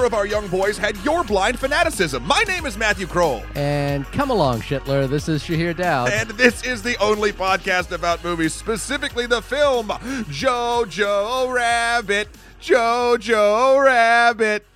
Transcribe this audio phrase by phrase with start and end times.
[0.00, 2.26] four of our young boys had your blind fanaticism.
[2.26, 3.42] My name is Matthew Kroll.
[3.54, 5.06] And come along, Shitler.
[5.06, 6.10] This is Shahir Daud.
[6.10, 12.28] And this is the only podcast about movies, specifically the film Jojo Rabbit.
[12.62, 14.66] Jojo Rabbit.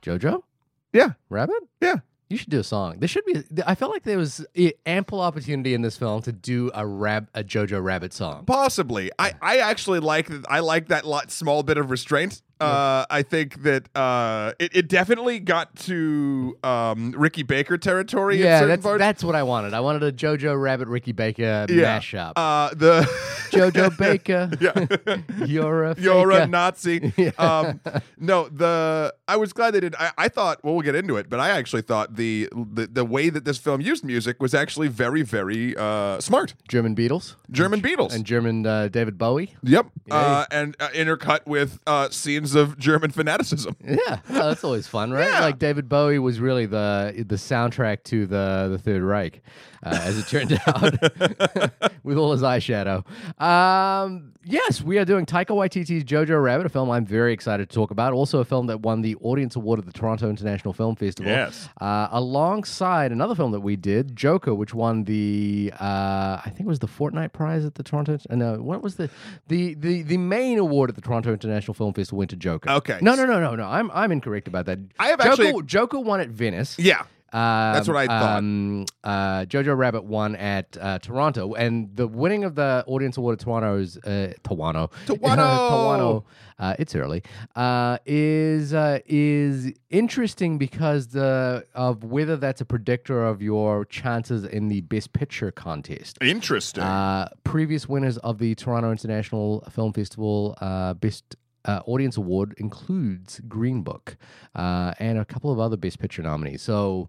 [0.00, 0.44] Jojo?
[0.92, 1.64] Yeah, Rabbit?
[1.80, 1.96] yeah.
[2.32, 2.98] You should do a song.
[2.98, 3.42] There should be.
[3.66, 4.46] I felt like there was
[4.86, 8.46] ample opportunity in this film to do a rab, a Jojo Rabbit song.
[8.46, 9.10] Possibly.
[9.18, 12.40] I, I actually like I like that lot, small bit of restraint.
[12.62, 18.38] Uh, I think that uh, it, it definitely got to um, Ricky Baker territory.
[18.38, 18.98] Yeah, certain that's parts.
[18.98, 19.74] that's what I wanted.
[19.74, 21.98] I wanted a Jojo Rabbit Ricky Baker yeah.
[21.98, 22.32] mashup.
[22.36, 23.02] Uh, the
[23.50, 25.16] Jojo Baker, yeah.
[25.46, 26.46] you're a You're a.
[26.46, 27.12] Nazi.
[27.38, 27.80] Um,
[28.18, 29.94] no, the I was glad they did.
[29.98, 30.62] I, I thought.
[30.62, 33.58] Well, we'll get into it, but I actually thought the, the the way that this
[33.58, 36.54] film used music was actually very, very uh, smart.
[36.68, 38.14] German Beatles German Beatles.
[38.14, 39.54] and German uh, David Bowie.
[39.62, 39.86] yep.
[40.10, 42.08] Uh, and uh, intercut with uh,
[42.52, 43.76] scenes of German fanaticism.
[43.92, 45.28] Yeah, well, that's always fun, right?
[45.28, 45.40] Yeah.
[45.40, 49.42] Like David Bowie was really the the soundtrack to the the Third Reich,
[49.82, 51.72] uh, as it turned out,
[52.04, 53.04] with all his eyeshadow.
[53.40, 57.74] Um, yes, we are doing Taika Waititi's Jojo Rabbit, a film I'm very excited to
[57.74, 58.12] talk about.
[58.12, 61.30] Also, a film that won the Audience Award at the Toronto International Film Festival.
[61.32, 61.68] Yes.
[61.80, 66.66] Uh, alongside another film that we did, Joker, which won the uh, I think it
[66.66, 68.18] was the Fortnite Prize at the Toronto.
[68.30, 69.10] Uh, no, what was the
[69.48, 72.70] the the the main award at the Toronto International Film Festival went to Joker.
[72.70, 72.98] Okay.
[73.02, 73.64] No, no, no, no, no.
[73.66, 74.78] I'm I'm incorrect about that.
[74.98, 76.78] I have Joker, actually- Joker won at Venice.
[76.78, 77.04] Yeah.
[77.32, 78.38] Um, That's what I thought.
[78.38, 83.40] Um, uh, Jojo Rabbit won at uh, Toronto, and the winning of the Audience Award
[83.40, 84.90] at Toronto is uh, Toronto.
[85.06, 85.68] Toronto!
[85.68, 86.24] Toronto.
[86.58, 87.22] Uh, it's early.
[87.56, 94.44] Uh, is uh, is interesting because the of whether that's a predictor of your chances
[94.44, 96.18] in the Best Picture contest.
[96.20, 96.84] Interesting.
[96.84, 103.40] Uh, previous winners of the Toronto International Film Festival uh, Best uh, Audience Award includes
[103.48, 104.16] Green Book
[104.54, 106.62] uh, and a couple of other Best Picture nominees.
[106.62, 107.08] So.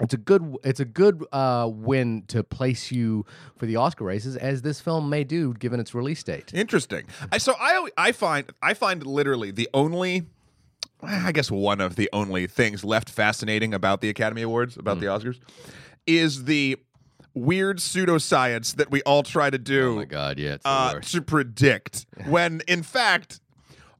[0.00, 0.56] It's a good.
[0.64, 3.26] It's a good uh, win to place you
[3.56, 6.52] for the Oscar races, as this film may do, given its release date.
[6.54, 7.04] Interesting.
[7.32, 10.26] I so I I find I find literally the only
[11.02, 15.06] I guess one of the only things left fascinating about the Academy Awards, about the
[15.06, 15.38] Oscars,
[16.06, 16.76] is the
[17.34, 20.38] weird pseudoscience that we all try to do Oh my God!
[20.38, 23.40] Yeah, uh, to predict when in fact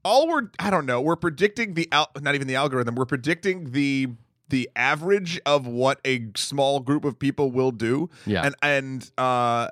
[0.05, 3.71] all we're I don't know we're predicting the al- not even the algorithm we're predicting
[3.73, 4.09] the
[4.49, 8.45] the average of what a small group of people will do Yeah.
[8.47, 9.69] and and uh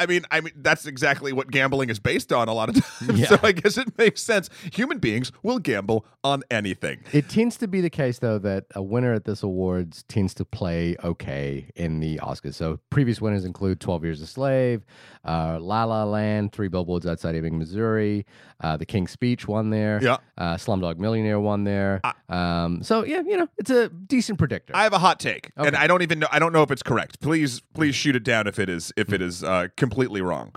[0.00, 3.18] I mean, I mean that's exactly what gambling is based on a lot of times.
[3.18, 3.26] Yeah.
[3.26, 4.48] So I guess it makes sense.
[4.72, 7.00] Human beings will gamble on anything.
[7.12, 10.44] It tends to be the case, though, that a winner at this awards tends to
[10.44, 12.54] play okay in the Oscars.
[12.54, 14.84] So previous winners include 12 Years a Slave,
[15.28, 18.24] uh, La La Land, Three Billboards Outside Ebbing, Missouri,
[18.62, 20.16] uh, The King's Speech won there, Yeah.
[20.38, 22.00] uh, Slumdog Millionaire won there.
[22.30, 24.74] um, so, yeah, you know, it's a decent predictor.
[24.74, 26.28] I have a hot take, and I don't even know.
[26.32, 27.20] I don't know if it's correct.
[27.20, 30.54] Please, please shoot it down if it is if it is uh, completely wrong.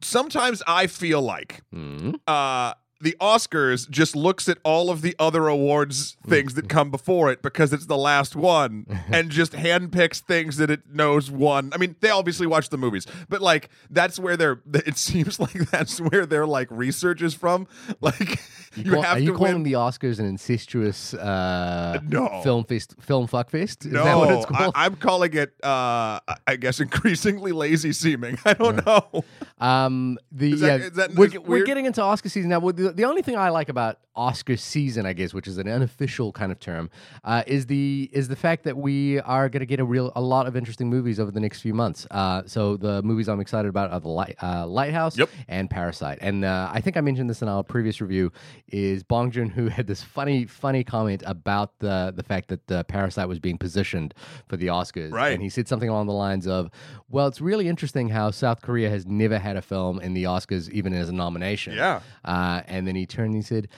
[0.00, 2.16] Sometimes I feel like Mhm.
[2.26, 7.30] uh, the Oscars just looks at all of the other awards things that come before
[7.30, 11.70] it because it's the last one and just handpicks things that it knows won.
[11.74, 15.70] I mean, they obviously watch the movies, but like that's where they're it seems like
[15.70, 17.66] that's where their like research is from.
[18.00, 18.40] Like
[18.76, 19.62] you, Call- have are you to calling win.
[19.62, 22.40] the Oscars an incestuous uh, No.
[22.42, 23.86] film fest, film fuck fest?
[23.86, 24.72] Is no, that what it's I, called?
[24.76, 25.54] I'm calling it.
[25.62, 28.38] Uh, I guess increasingly lazy seeming.
[28.44, 29.24] I don't know.
[29.58, 32.58] Um, the Is that- yeah, is that- we're, we're getting into Oscar season now.
[32.60, 35.68] Well, The, the only thing I like about Oscar season, I guess, which is an
[35.68, 36.88] unofficial kind of term,
[37.24, 40.20] uh, is the is the fact that we are going to get a real a
[40.22, 42.06] lot of interesting movies over the next few months.
[42.10, 45.28] Uh, so the movies I'm excited about are the Light, uh, Lighthouse Yep.
[45.48, 46.18] and Parasite.
[46.22, 48.32] And uh, I think I mentioned this in our previous review.
[48.68, 52.82] Is Bong Joon Ho had this funny funny comment about the the fact that uh,
[52.84, 54.14] Parasite was being positioned
[54.48, 55.32] for the Oscars, Right.
[55.34, 56.70] And he said something along the lines of,
[57.10, 60.70] "Well, it's really interesting how South Korea has never had a film in the Oscars,
[60.70, 62.00] even as a nomination." Yeah.
[62.24, 63.68] Uh, and then he turned and he said,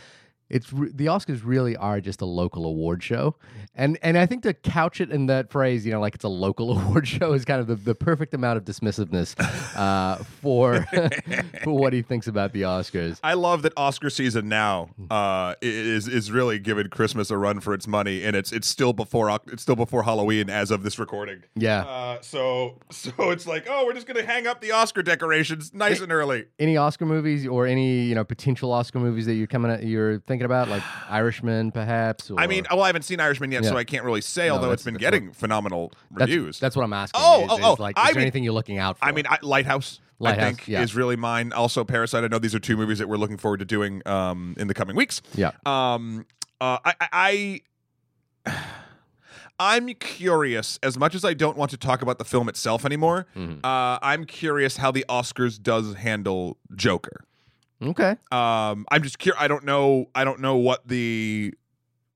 [0.50, 3.36] "It's re- the Oscars really are just a local award show,"
[3.74, 6.28] and and I think to couch it in that phrase, you know, like it's a
[6.28, 9.34] local award show, is kind of the, the perfect amount of dismissiveness
[9.76, 10.82] uh, for
[11.64, 13.18] for what he thinks about the Oscars.
[13.22, 17.74] I love that Oscar season now uh, is is really giving Christmas a run for
[17.74, 21.42] its money, and it's it's still before it's still before Halloween as of this recording.
[21.54, 21.84] Yeah.
[21.84, 26.00] Uh, so so it's like, oh, we're just gonna hang up the Oscar decorations nice
[26.00, 26.46] and early.
[26.58, 30.20] Any Oscar movies or any you know potential Oscar movies that you're coming at, you're
[30.20, 32.30] thinking about, like Irishman, perhaps?
[32.30, 34.48] Or, I mean, well, I haven't seen Irishman yet, so I can't really say.
[34.48, 36.58] No, although it's been that's getting phenomenal reviews.
[36.60, 37.20] That's what I'm asking.
[37.22, 39.04] Oh, is, oh, is oh, like, I is there mean- anything you're looking out for?
[39.04, 40.00] I mean, I, Lighthouse.
[40.20, 40.82] Lighthouse, I think yeah.
[40.82, 41.52] is really mine.
[41.52, 42.24] Also, Parasite.
[42.24, 44.74] I know these are two movies that we're looking forward to doing um, in the
[44.74, 45.22] coming weeks.
[45.34, 45.52] yeah.
[45.64, 46.26] Um,
[46.60, 47.60] Uh, I, I,
[48.46, 48.54] I
[49.60, 50.78] I'm curious.
[50.82, 53.58] As much as I don't want to talk about the film itself anymore, Mhm.
[53.64, 57.24] uh, I'm curious how the Oscars does handle Joker.
[57.82, 58.16] Okay.
[58.32, 59.40] Um, I'm just curious.
[59.42, 60.06] I don't know.
[60.14, 61.54] I don't know what the.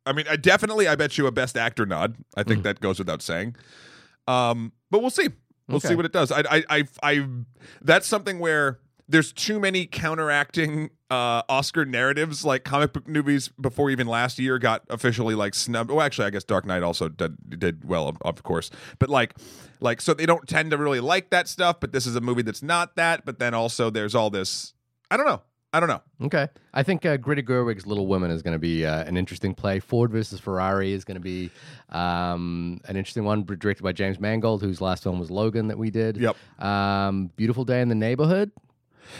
[0.04, 0.88] I mean, I definitely.
[0.88, 2.16] I bet you a Best Actor nod.
[2.36, 2.64] I think Mhm.
[2.64, 3.54] that goes without saying.
[4.26, 5.28] Um, but we'll see.
[5.68, 6.30] We'll see what it does.
[6.32, 7.26] I, I, I, I.
[7.80, 12.44] That's something where there's too many counteracting uh, Oscar narratives.
[12.44, 15.90] Like comic book movies before even last year got officially like snubbed.
[15.90, 18.70] Well, actually, I guess Dark Knight also did, did well, of- of course.
[18.98, 19.34] But like,
[19.80, 21.78] like so they don't tend to really like that stuff.
[21.80, 23.24] But this is a movie that's not that.
[23.24, 24.74] But then also there's all this.
[25.10, 25.42] I don't know.
[25.72, 26.02] I don't know.
[26.26, 26.48] Okay.
[26.74, 29.80] I think uh, Greta Gerwig's Little Women is going to be uh, an interesting play.
[29.80, 31.50] Ford versus Ferrari is going to be
[31.88, 35.90] um, an interesting one, directed by James Mangold, whose last film was Logan that we
[35.90, 36.18] did.
[36.18, 36.36] Yep.
[36.62, 38.50] Um, Beautiful Day in the Neighborhood.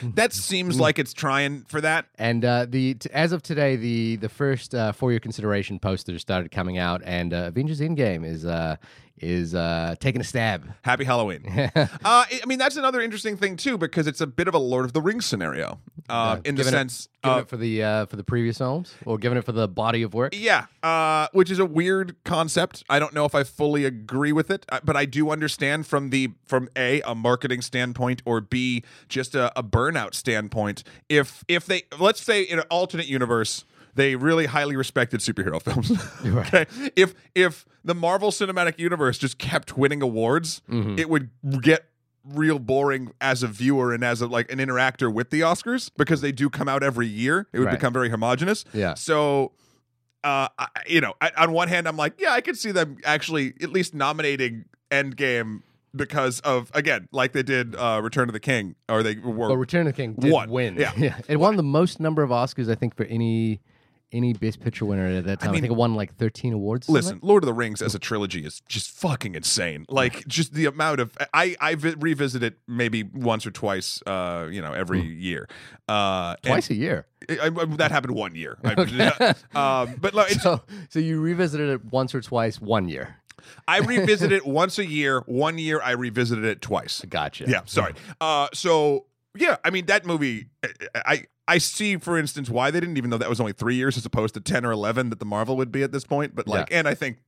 [0.02, 2.06] That seems like it's trying for that.
[2.16, 6.20] And uh, the t- as of today, the the first uh, for your consideration posters
[6.22, 8.76] started coming out, and uh, Avengers Endgame is uh,
[9.22, 10.72] is uh, taking a stab.
[10.82, 11.46] Happy Halloween.
[11.76, 14.84] uh, I mean, that's another interesting thing too, because it's a bit of a Lord
[14.84, 17.08] of the Rings scenario, uh, in the it- sense.
[17.22, 19.68] Given of, it for the uh, for the previous films, or giving it for the
[19.68, 20.34] body of work.
[20.36, 22.82] yeah, uh, which is a weird concept.
[22.90, 26.10] I don't know if I fully agree with it, uh, but I do understand from
[26.10, 30.82] the from a a marketing standpoint or b just a, a burnout standpoint.
[31.08, 33.64] If if they let's say in an alternate universe.
[33.94, 35.90] They really highly respected superhero films.
[36.24, 36.46] Right.
[36.54, 40.98] okay, if if the Marvel Cinematic Universe just kept winning awards, Mhm.
[40.98, 41.30] it would
[41.60, 41.88] get
[42.24, 46.20] real boring as a viewer and as a like an interactor with the Oscars because
[46.20, 47.48] they do come out every year.
[47.52, 47.72] It would Right.
[47.72, 48.64] become very homogenous.
[48.72, 48.94] Yeah.
[48.94, 49.52] So,
[50.22, 52.96] uh, I, you know, I, on one hand, I'm like, yeah, I could see them
[53.04, 55.62] actually at least nominating Endgame
[55.96, 59.54] because of again, like they did uh, Return of the King, or they were.
[59.56, 60.48] Return of the King did Won.
[60.48, 60.76] win.
[60.76, 61.18] Yeah.
[61.28, 63.60] It won the most number of Oscars, I think, for any
[64.12, 65.50] any Best Picture winner at that time.
[65.50, 66.88] I, mean- think it won like 13 awards.
[66.88, 69.86] Listen, Lord of the Rings as a trilogy is just fucking insane.
[69.88, 74.48] Like, just the amount of I I vi- revisit it maybe once or twice, uh,
[74.50, 75.48] you know, every year.
[75.88, 76.36] Uh.
[76.42, 77.06] Twice a year.
[77.28, 78.58] I, I- that happened one year.
[78.64, 83.16] I- um, but like, So, so you revisited it once or twice one year.
[83.66, 85.20] I revisit it once a year.
[85.26, 87.02] One year, I revisited it twice.
[87.08, 87.44] Gotcha.
[87.48, 87.94] Yeah, sorry.
[88.20, 89.06] Uh, so
[89.36, 90.46] yeah, I mean that movie.
[90.94, 93.96] I, I see, for instance, why they didn't even know that was only three years
[93.96, 96.34] as opposed to ten or eleven that the Marvel would be at this point.
[96.34, 97.18] But like, and I think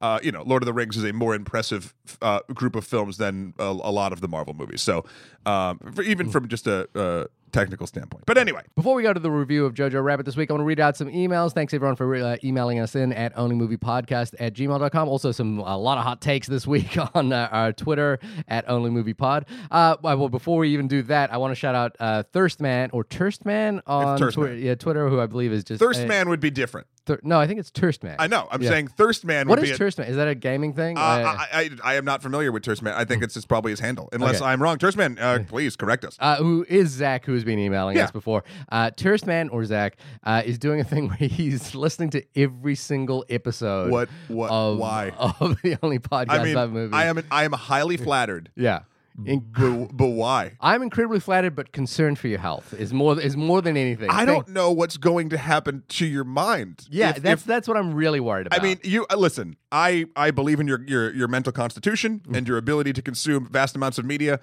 [0.00, 3.16] uh, you know, Lord of the Rings is a more impressive uh, group of films
[3.16, 4.82] than a, a lot of the Marvel movies.
[4.82, 5.04] So
[5.46, 8.24] um, even from just a, uh technical standpoint.
[8.26, 10.62] But anyway, Before we go to the review of Jojo Rabbit this week, I want
[10.62, 11.52] to read out some emails.
[11.52, 15.08] Thanks everyone for uh, emailing us in at onlymoviepodcast at gmail.com.
[15.08, 18.18] Also, some a lot of hot takes this week on uh, our Twitter
[18.48, 19.44] at onlymoviepod.
[19.70, 23.04] Uh, well, before we even do that, I want to shout out uh, Thirstman or
[23.04, 24.32] Turstman on Thirstman.
[24.32, 26.88] Twitter, yeah, Twitter, who I believe is just Thirst uh, Man would be different.
[27.06, 28.16] Thir- no, I think it's Turstman.
[28.18, 28.48] I know.
[28.50, 28.70] I'm Yeah.
[28.70, 29.84] saying Thirst Man What would is be.
[29.84, 30.08] a- Turstman?
[30.08, 30.96] Is that a gaming thing?
[30.96, 32.94] uh, I, I, I am not familiar with Turstman.
[32.94, 34.08] I think it's just probably his handle.
[34.12, 34.46] Unless Okay.
[34.46, 34.78] I'm wrong.
[34.78, 36.16] Turstman, uh, please correct us.
[36.20, 38.04] uh, who is Zach, who has been emailing Yeah.
[38.04, 38.42] us before.
[38.72, 43.24] Uh, Turstman or Zach uh, is doing a thing where he's listening to every single
[43.28, 43.90] episode.
[43.90, 44.08] What?
[44.28, 44.50] What?
[44.50, 45.10] Of, why?
[45.18, 46.94] Of the only podcast I mean, movies.
[46.94, 48.80] I am I am highly flattered, Yeah.
[49.24, 50.52] In- but, but why?
[50.60, 54.10] I'm incredibly flattered, but concerned for your health is more is more than anything.
[54.10, 56.86] I don't know what's going to happen to your mind.
[56.90, 58.58] Yeah, If- that's if- that's what I'm really worried about.
[58.60, 59.56] I mean, you uh, listen.
[59.70, 62.36] I I believe in your your your mental constitution Mm.
[62.38, 64.40] and your ability to consume vast amounts of media.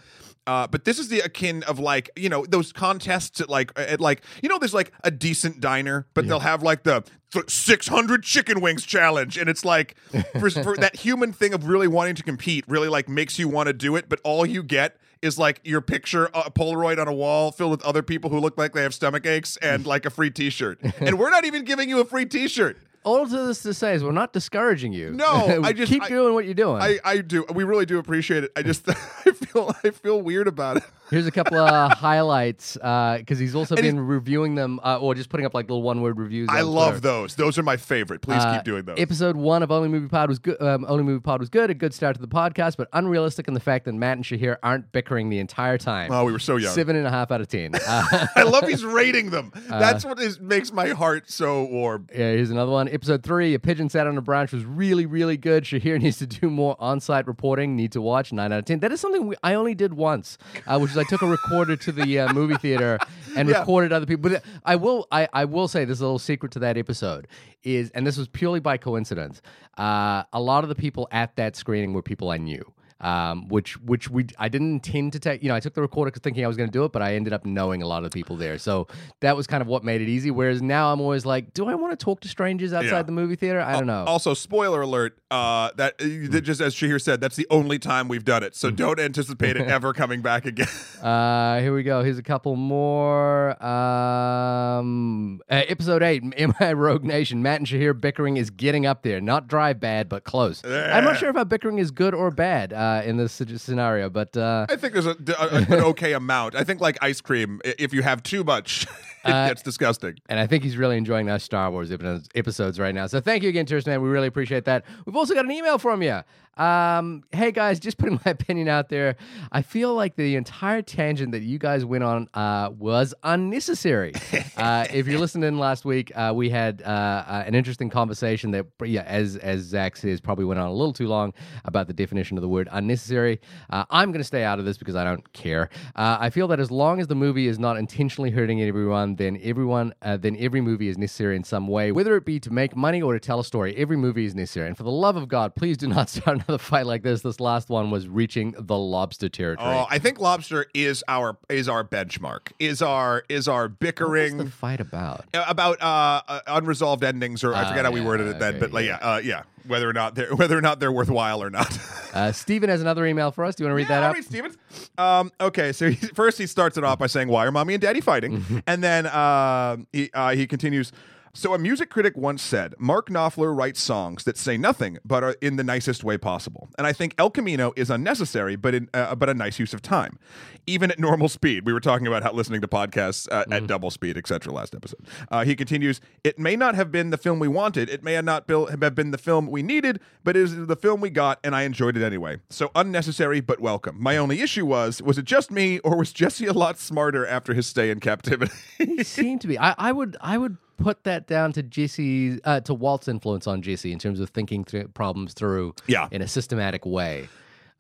[0.48, 4.00] Uh, but this is the akin of like you know those contests at like at
[4.00, 8.24] like you know there's like a decent diner, but they'll have like the th- 600
[8.24, 9.96] chicken wings challenge, and it's like
[10.40, 13.68] for, for that human thing of really wanting to compete, really like makes you want
[13.68, 17.14] to do it, but all you get is like your picture, a Polaroid on a
[17.14, 20.10] wall filled with other people who look like they have stomach aches and like a
[20.10, 22.78] free T-shirt, and we're not even giving you a free T-shirt.
[23.04, 25.12] all of this to say is we're not discouraging you.
[25.12, 26.82] No, I just- keep I- doing what you're doing.
[26.82, 27.46] I, I do.
[27.54, 28.52] We really do appreciate it.
[28.56, 28.94] I just I
[29.32, 30.84] feel I feel weird about it.
[31.12, 35.30] Here's a couple of highlights because he's also And been reviewing them uh, or just
[35.30, 36.48] putting up like little one word reviews.
[36.52, 37.00] I love Twitter.
[37.02, 37.36] those.
[37.36, 38.22] Those are my favorite.
[38.22, 38.98] Please Uh, keep doing those.
[39.00, 40.60] Episode one of Only Movie Pod was good.
[40.62, 41.70] Um, Only Movie Pod was good.
[41.70, 44.56] A good start to the podcast, but unrealistic in the fact that Matt and Shahir
[44.64, 46.12] aren't bickering the entire time.
[46.12, 46.74] oh, we were so young.
[46.74, 47.72] Seven and a half out of ten.
[47.88, 49.52] Uh, I love he's rating them.
[49.68, 52.08] That's what is makes my heart so warm.
[52.12, 52.88] yeah, here's another one.
[52.88, 55.66] Episode three, a pigeon sat on a branch was really, really good.
[55.66, 57.76] Shahir needs to do more on-site reporting.
[57.76, 58.80] Need to watch nine out of ten.
[58.80, 60.38] That is something we, I only did once,
[60.68, 62.98] uh, which is I took a recorder to the uh, movie theater
[63.36, 63.60] and Yeah.
[63.60, 64.30] recorded other people.
[64.30, 67.28] But I will, I, I will say, there's a little secret to that episode
[67.64, 69.42] is, and this was purely by coincidence.
[69.78, 72.64] Uh, a lot of the people at that screening were people I knew.
[73.02, 75.42] um, which which we I didn't intend to take.
[75.42, 77.16] You know, I took the recorder thinking I was going to do it, but I
[77.16, 78.86] ended up knowing a lot of the people there, so
[79.22, 80.30] that was kind of what made it easy.
[80.30, 83.02] Whereas now I'm always like, do I want to talk to strangers outside Yeah.
[83.02, 83.60] the movie theater?
[83.60, 84.04] I don't know.
[84.06, 85.18] Also, spoiler alert.
[85.32, 88.54] Uh, that, uh, that just as Shahir said, that's the only time we've done it.
[88.54, 88.76] So Mm.
[88.76, 90.68] don't anticipate it ever coming back again.
[91.02, 92.04] Uh, here we go.
[92.04, 93.56] Here's a couple more.
[93.66, 96.24] Um, uh, episode eight,
[96.60, 97.42] MI Rogue Nation.
[97.42, 99.20] Matt and Shahir bickering is getting up there.
[99.20, 100.64] Not dry bad, but close.
[100.64, 104.36] I'm not sure if our bickering is good or bad uh, in this scenario, but
[104.38, 106.56] uh, I think there's a, a- an okay amount.
[106.56, 107.62] I think like ice cream.
[107.66, 108.86] If you have too much,
[109.24, 110.16] it Uh, gets disgusting.
[110.30, 113.08] and I think he's really enjoying our Star Wars episodes- episodes right now.
[113.08, 114.02] So thank you again, Tourist Man.
[114.02, 114.84] We really appreciate that.
[115.06, 116.22] We've also got an email from you.
[116.62, 119.16] Um, hey guys, just putting my opinion out there.
[119.52, 124.14] I feel like the entire tangent that you guys went on uh, was unnecessary.
[124.58, 128.68] uh, if you're listening last week, uh, we had uh, uh, an interesting conversation that,
[128.86, 131.34] yeah, as as Zach says, probably went on a little too long
[131.66, 133.42] about the definition of the word unnecessary.
[133.72, 135.68] Uh, I'm going to stay out of this because I don't care.
[135.96, 139.40] Uh, I feel that as long as the movie is not intentionally hurting everyone, then
[139.42, 142.76] everyone, uh, then every movie is necessary in some way, whether it be to make
[142.76, 143.76] money or to tell a story.
[143.78, 144.68] Every movie is necessary.
[144.68, 147.22] And for the love of God, please do not start another fight like this.
[147.22, 149.76] This last one was reaching the lobster territory.
[149.76, 152.52] Oh, I think lobster is our is our benchmark.
[152.60, 155.26] Is our is our bickering the fight about?
[155.34, 158.56] uh, about uh, uh, unresolved endings, or I forget how we yeah, worded it then,
[158.56, 159.00] okay, but like, yeah.
[159.02, 161.78] yeah, uh, yeah, whether or not they're whether or not they're worthwhile or not.
[162.12, 163.56] Uh, Steven has another email for us.
[163.56, 164.16] Do you want to read yeah, that I'll out?
[164.16, 164.58] read Stevens.
[164.98, 167.82] Um, okay, so he, first he starts it off by saying, "Why are mommy and
[167.82, 170.92] daddy fighting?" and then uh, he uh, he continues.
[171.34, 175.36] So a music critic once said, "Mark Knopfler writes songs that say nothing but are
[175.42, 179.16] in the nicest way possible." And I think El Camino is unnecessary, but in, uh,
[179.16, 180.20] but a nice use of time,
[180.68, 181.66] even at normal speed.
[181.66, 184.52] We were talking about how listening to podcasts uh, at double speed, etc.
[184.52, 185.00] Last episode.
[185.30, 187.90] Uh, he continues, "It may not have been the film we wanted.
[187.90, 191.10] It may not have been the film we needed, but it is the film we
[191.10, 192.40] got, and I enjoyed it anyway.
[192.50, 193.96] So unnecessary, but welcome.
[194.02, 197.54] My only issue was, was it just me, or was Jesse a lot smarter after
[197.54, 199.58] his stay in captivity?" He seemed to be.
[199.58, 203.62] I, I would I would put that down to Jesse uh, to Walt's influence on
[203.62, 206.08] Jesse in terms of thinking through problems through Yeah.
[206.12, 207.30] in a systematic way.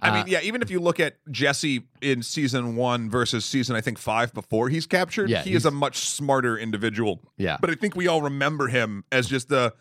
[0.03, 3.81] I mean, yeah, even if you look at Jesse in season one versus season, I
[3.81, 7.21] think five before he's captured, Yeah, he is a much smarter individual.
[7.37, 7.57] Yeah.
[7.61, 9.75] But I think we all remember him as just the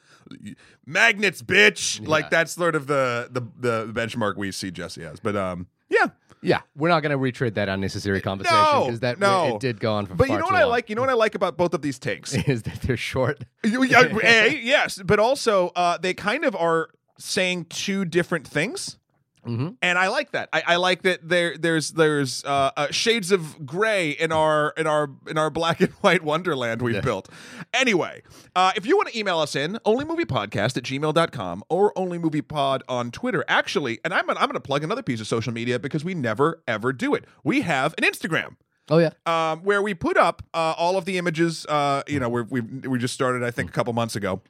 [0.87, 2.07] magnets, bitch.
[2.07, 3.41] Like that's sort of the, the
[3.87, 5.21] the benchmark we see Jesse as.
[5.21, 6.09] But um, yeah.
[6.43, 9.55] Yeah, we're not going to retread that unnecessary conversation No, because that no.
[9.57, 10.71] it did go on for But you know what I long.
[10.71, 10.89] like?
[10.89, 12.35] You know what I like about both of these takes?
[12.49, 13.45] is that they're short.
[13.65, 13.69] A,
[14.63, 18.99] yes, but also uh, they kind of are saying two different things.
[19.47, 19.77] Mhm.
[19.81, 20.49] And I like that.
[20.53, 24.87] I, I like that there there's there's uh, uh, shades of gray in our in
[24.87, 27.29] our in our black and white wonderland we've built.
[27.73, 28.23] Anyway,
[28.55, 33.45] uh, if you want to email us in, onlymoviepodcast at gmail.com or onlymoviepod on Twitter.
[33.49, 36.15] Actually, and I'm gonna, I'm going to plug another piece of social media because we
[36.15, 37.25] never ever do it.
[37.45, 38.57] We have an Instagram
[38.91, 41.65] Oh yeah, um, where we put up uh, all of the images.
[41.67, 44.43] Uh, you know, we're, we we just started, I think, a couple months ago.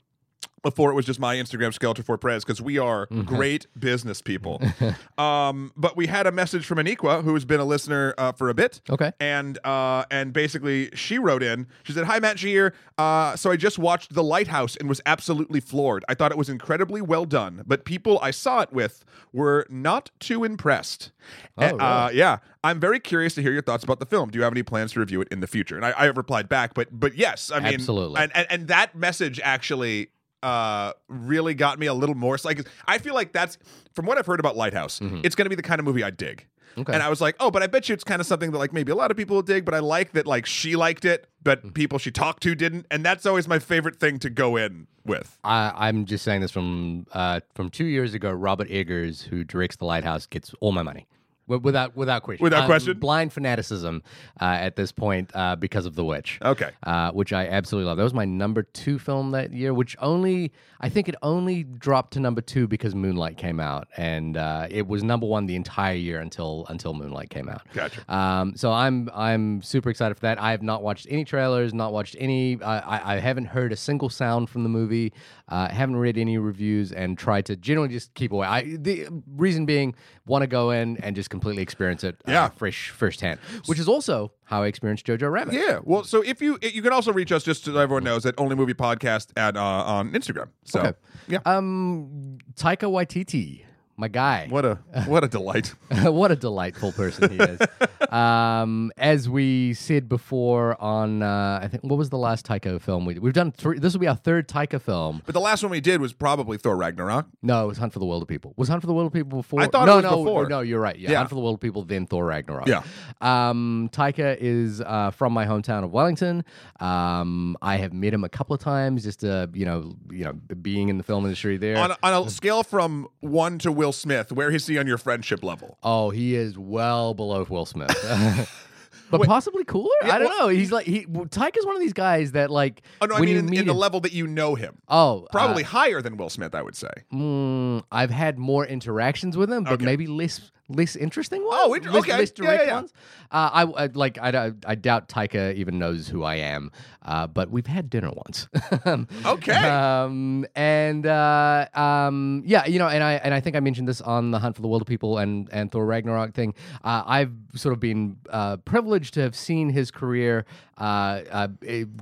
[0.62, 4.61] Before it was just my Instagram, Skeletor for Prez, because we are great business people.
[5.19, 8.50] um, but we had a message from Aniqua, who has been a listener uh, for
[8.50, 8.81] a bit.
[8.90, 9.12] Okay.
[9.21, 11.67] And uh, and basically, she wrote in.
[11.85, 12.75] She said, "Hi, Matt Shear.
[12.99, 16.05] Uh, so I just watched The Lighthouse and was absolutely floored.
[16.09, 20.11] I thought it was incredibly well done, but people I saw it with were not
[20.21, 21.12] too impressed.
[21.57, 24.31] Oh, And, uh, yeah, I'm very curious to hear your thoughts about the film.
[24.31, 25.76] Do you have any plans to review it in the future?
[25.76, 28.21] And I, I have replied back, but but yes, I mean, Absolutely.
[28.21, 30.11] and and, and that message actually
[30.42, 33.59] uh really got me a little more it's like i feel like that's
[33.94, 36.11] from what i've heard about lighthouse it's going to be the kind of movie i
[36.11, 36.82] dig Mm-hmm.
[36.82, 36.92] Okay.
[36.92, 38.73] and i was like oh but i bet you it's kind of something that like
[38.73, 41.23] maybe a lot of people will dig but i like that like she liked it
[41.40, 41.42] Mm.
[41.42, 44.87] but people she talked to didn't and that's always my favorite thing to go in
[45.04, 48.30] with I, I'm just saying this from uh, from two years ago.
[48.30, 51.09] Robert Eggers, who directs The Lighthouse, gets all my money.
[51.50, 52.42] Wi- Without without question.
[52.45, 52.99] Without I'm question?
[52.99, 54.02] Blind fanaticism
[54.40, 56.38] uh, at this point uh, because of The Witch.
[56.42, 57.97] okay uh, which I absolutely love.
[57.97, 62.12] That was my number two film that year, which only I think it only dropped
[62.14, 65.95] to number two because Moonlight came out, and uh, it was number one the entire
[65.97, 67.62] year until until Moonlight came out.
[67.75, 68.00] Gotcha.
[68.12, 70.40] Um, so I'm I'm super excited for that.
[70.40, 72.61] I have not watched any trailers, not watched any.
[72.61, 75.12] Uh, I I haven't heard a single sound from the movie.
[75.50, 78.47] Uh, haven't read any reviews, and tried to generally just keep away.
[78.47, 79.95] I the reason being
[80.26, 82.14] want to go in and just completely experience it.
[82.26, 82.49] Uh, Yeah.
[82.50, 85.54] fresh firsthand, which is also how I experienced Jojo Rabbit.
[85.54, 88.35] yeah well so if you you can also reach us just so everyone knows at
[88.38, 90.92] only movie podcast at uh, on instagram so Okay.
[91.28, 93.64] yeah Um, Taika Waititi,
[94.00, 94.47] my guy.
[94.49, 94.76] What a
[95.07, 95.69] what a delight.
[96.02, 97.61] what a delightful person he is.
[98.12, 103.04] um, as we said before on, uh, I think what was the last Taika film
[103.04, 103.52] we we've done?
[103.52, 105.23] Three, this will be our third Taika film.
[105.26, 107.26] But the last one we did was probably Thor Ragnarok.
[107.42, 108.54] No, it was Hunt for the Wilderpeople.
[108.57, 109.61] Was Hunt for the Wilderpeople before?
[109.61, 110.49] I thought it no, was no, before.
[110.49, 110.99] No, you're right.
[110.99, 111.16] Yeah, Yeah.
[111.19, 112.66] Hunt for the Wilderpeople, then Thor Ragnarok.
[112.66, 112.83] Yeah.
[113.21, 116.45] Um, Taika is uh, from my hometown of Wellington.
[116.80, 120.33] Um, I have met him a couple of times, just uh, you know, you know,
[120.33, 121.76] being in the film industry there.
[121.76, 124.99] On a, on a scale from one to Will Smith, where is he on your
[124.99, 125.78] friendship level?
[125.82, 127.90] Oh, he is well below Will Smith.
[129.11, 129.88] but possibly cooler.
[130.04, 130.49] Yeah, I don't well- know.
[130.49, 131.06] He's like he.
[131.30, 132.82] Tyke is one of these guys that like.
[133.00, 134.78] Oh no, I mean in, in the level that you know him.
[134.88, 136.90] Oh, Probably uh, higher than Will Smith, I would say.
[137.12, 139.85] mm, I've had more interactions with him, but Okay.
[139.85, 141.61] maybe less less interesting ones.
[141.62, 142.19] Oh, inter- less, okay.
[142.19, 142.75] less Yeah, direct yeah, yeah.
[142.77, 142.93] ones.
[143.31, 144.19] Uh, I, I like.
[144.19, 146.73] I, I, doubt Taika even knows who I am.
[147.03, 148.49] Uh, but we've had dinner once.
[149.25, 149.53] Okay.
[149.53, 154.00] Um, and uh, um, yeah, you know, and I and I think I mentioned this
[154.00, 156.55] on the Hunt for the Wilderpeople and and Thor Ragnarok thing.
[156.83, 160.45] Uh, I've sort of been uh, privileged to have seen his career
[160.79, 161.49] uh, uh,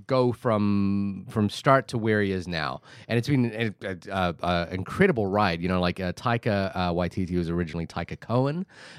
[0.06, 5.60] go from from start to where he is now, and it's been an incredible ride.
[5.60, 8.57] You know, like uh, Taika uh, Waititi was originally Taika Cohen,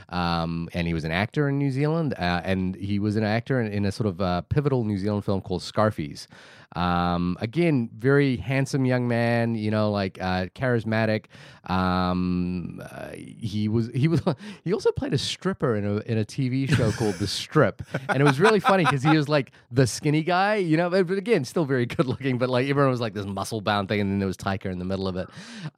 [0.09, 3.59] um, and he was an actor in New Zealand, uh, and he was an actor
[3.61, 6.27] in, in a sort of uh, pivotal New Zealand film called Scarfies.
[6.75, 11.25] Um, again, very handsome young man, you know, like uh, charismatic.
[11.65, 14.21] Um, uh, he was he was
[14.63, 18.21] he also played a stripper in a in a TV show called The Strip, and
[18.21, 20.89] it was really funny because he was like the skinny guy, you know.
[20.89, 22.37] But, but again, still very good looking.
[22.37, 24.79] But like everyone was like this muscle bound thing, and then there was Tyker in
[24.79, 25.27] the middle of it.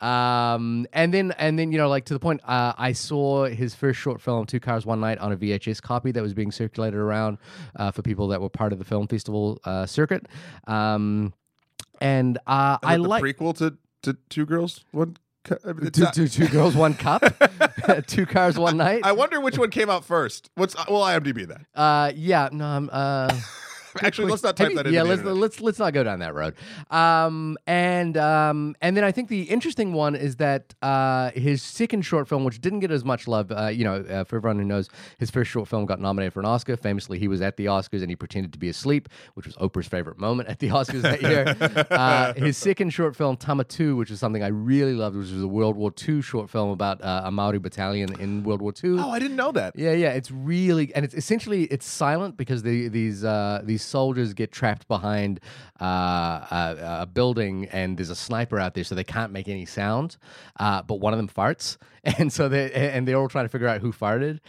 [0.04, 3.76] Um, and then and then you know, like to the point, uh, I saw his
[3.76, 7.00] first short film, Two Cars One Night, on a VHS copy that was being circulated
[7.00, 7.38] around
[7.78, 10.28] uh, for people that were part of the film festival uh, circuit.
[10.68, 10.81] Um,
[12.00, 15.18] and uh, I like prequel to, to Two Girls One.
[15.44, 17.24] Cu- I mean, two, not- two, two girls, one cup,
[18.08, 19.02] two cars, one night.
[19.04, 20.52] I wonder which one came out first.
[20.56, 21.66] What's well, IMDb that.
[21.74, 22.90] Uh, yeah, no, I'm.
[22.92, 23.36] Uh,
[24.02, 25.38] Actually, let's not type you- that into Yeah, let's internet.
[25.38, 26.56] let's let's not go down that road.
[26.90, 32.04] Um, and um, and then I think the interesting one is that uh, his second
[32.04, 34.66] short film, which didn't get as much love, uh, you know, uh, for everyone who
[34.66, 36.76] knows, his first short film got nominated for an Oscar.
[36.78, 39.88] Famously, he was at the Oscars and he pretended to be asleep, which was Oprah's
[39.88, 41.56] favorite moment at the Oscars that year.
[41.92, 45.42] uh, his second short film, Tama Tū, which is something I really loved, which was
[45.44, 49.00] a World War II short film about uh, a Maori battalion in World War II.
[49.00, 49.74] Oh, I didn't know that.
[49.78, 54.34] Yeah, yeah, it's really and it's essentially it's silent because the, these uh, these soldiers
[54.34, 55.40] get trapped behind
[55.82, 59.66] uh, a, a building and there's a sniper out there, so they can't make any
[59.66, 60.18] sound.
[60.60, 63.68] Uh, but one of them farts, and so they and they're all trying to figure
[63.68, 64.40] out who farted,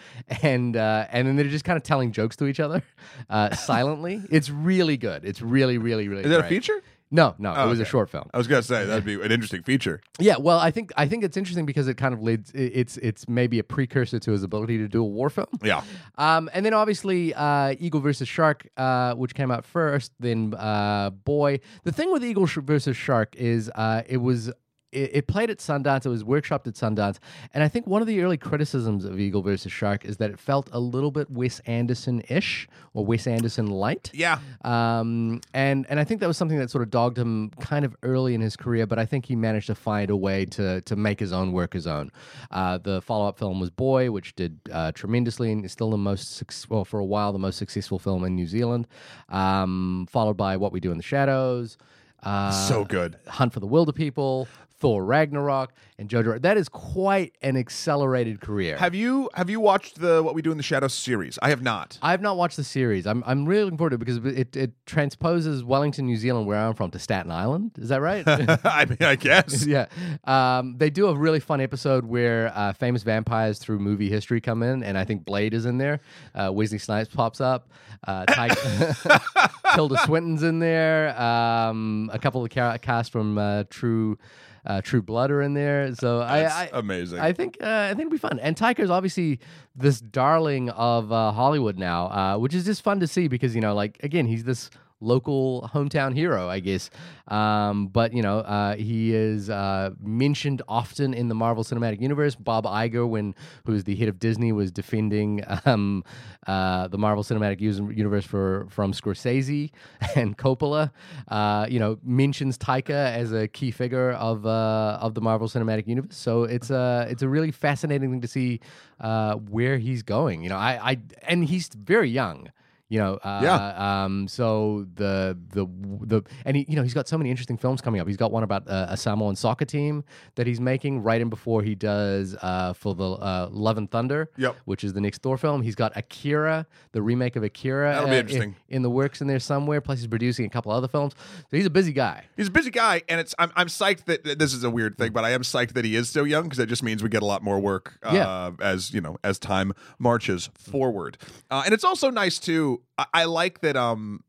[0.43, 2.83] and uh, and then they're just kind of telling jokes to each other
[3.31, 4.23] uh, silently.
[4.31, 5.25] It's really good.
[5.25, 6.25] It's really, really, really.
[6.25, 6.83] Is that a feature?
[7.15, 7.91] No, no, Oh, it was a okay.
[7.91, 8.29] short film.
[8.33, 10.01] I was gonna say that'd be an interesting feature.
[10.19, 12.51] Yeah, well, I think I think it's interesting because it kind of leads.
[12.53, 15.47] it- It's it's maybe a precursor to his ability to do a war film.
[15.63, 15.83] Yeah.
[16.17, 20.13] Um, and then obviously uh, Eagle versus Shark, uh, which came out first.
[20.19, 21.61] Then uh, Boy.
[21.85, 24.51] The thing with Eagle sh- versus Shark is uh, it was.
[24.93, 26.05] It, it played at Sundance.
[26.07, 27.19] It was workshopped at Sundance,
[27.55, 30.39] and I think one of the early criticisms of Eagle versus Shark is that it
[30.39, 34.11] felt a little bit Wes Anderson-ish or Wes Anderson light.
[34.13, 34.39] Yeah.
[34.65, 37.97] Um, and and I think that was something that sort of dogged him kind of
[38.03, 40.97] early in his career, but I think he managed to find a way to to
[40.97, 42.11] make his own work his own.
[42.51, 45.97] Uh, the follow up film was Boy, which did uh, tremendously and is still the
[45.97, 48.87] most suc- well for a while the most successful film in New Zealand.
[49.31, 51.79] Um, followed by What We Do in the Shadows.
[52.23, 53.17] Uh, So good.
[53.27, 54.47] Hunt for the Wilderpeople,
[54.83, 56.43] Thor Ragnarok, and Jojo.
[56.43, 58.77] That is quite an accelerated career.
[58.79, 61.39] Have you have you watched the What We Do in the Shadows series?
[61.41, 62.01] I have not.
[62.03, 63.07] I have not watched the series.
[63.07, 66.59] I'm I'm really looking forward to it because it, it transposes Wellington, New Zealand, where
[66.59, 67.71] I'm from, to Staten Island.
[67.79, 68.25] Is that right?
[68.65, 69.65] I mean, I guess.
[69.69, 69.87] yeah.
[70.25, 74.65] Um, they do a really fun episode where uh, famous vampires through movie history come
[74.65, 76.01] in, and I think Blade is in there.
[76.35, 77.71] Uh, Wesley Snipes pops up.
[78.05, 78.49] Uh, Ty-
[79.77, 81.17] Tilda Swinton's in there.
[81.21, 84.19] Um, a couple of ca- cast from uh, True.
[84.65, 87.19] Uh, True Blood are in there, so That's I, I amazing.
[87.19, 88.39] I think uh, I think it'll be fun.
[88.39, 89.41] And is obviously
[89.75, 93.61] this darling of uh, Hollywood now, uh, which is just fun to see because you
[93.61, 94.71] know, like again, he's this
[95.03, 96.91] local hometown hero, I guess.
[97.29, 102.35] Um, but you know, uh, he is uh, mentioned often in the Marvel Cinematic Universe.
[102.35, 103.35] Bob Iger, when
[103.67, 106.05] who is the head of Disney, was defending um,
[106.47, 109.71] uh, the Marvel Cinematic Universe for from Scorsese
[110.17, 110.91] and Coppola.
[111.29, 115.87] Uh, you know, mentions Taika as a key figure of uh, of the Marvel Cinematic
[115.87, 116.17] Universe.
[116.17, 118.61] So it's a it's a really fascinating thing to see
[119.01, 120.43] uh, where he's going.
[120.43, 122.51] You know, I, I and he's very young.
[122.93, 124.05] You know, uh, Yeah.
[124.05, 125.67] Um, so the the
[126.07, 128.07] the and he, you know, he's got so many interesting films coming up.
[128.07, 131.63] He's got one about uh, a Samoan soccer team that he's making right in before
[131.63, 134.31] he does uh, for the uh, Love and Thunder.
[134.37, 134.57] Yep.
[134.67, 135.63] Which is the next Thor film.
[135.63, 138.57] He's got Akira, the remake of Akira, That'll be uh, in- interesting.
[138.69, 139.81] in, the works in there somewhere.
[139.81, 141.15] Plus, he's producing a couple other films.
[141.51, 142.25] So he's a busy guy.
[142.37, 145.13] He's a busy guy, and it's I'm, I'm psyched that this is a weird thing,
[145.13, 147.23] but I am psyched that he is so young because it just means we get
[147.23, 148.51] a lot more work uh, Yeah.
[148.61, 151.17] as you know as time marches forward.
[151.51, 152.82] Uh, and it's also nice too.
[152.99, 153.77] I, I like that.
[153.77, 154.23] Um,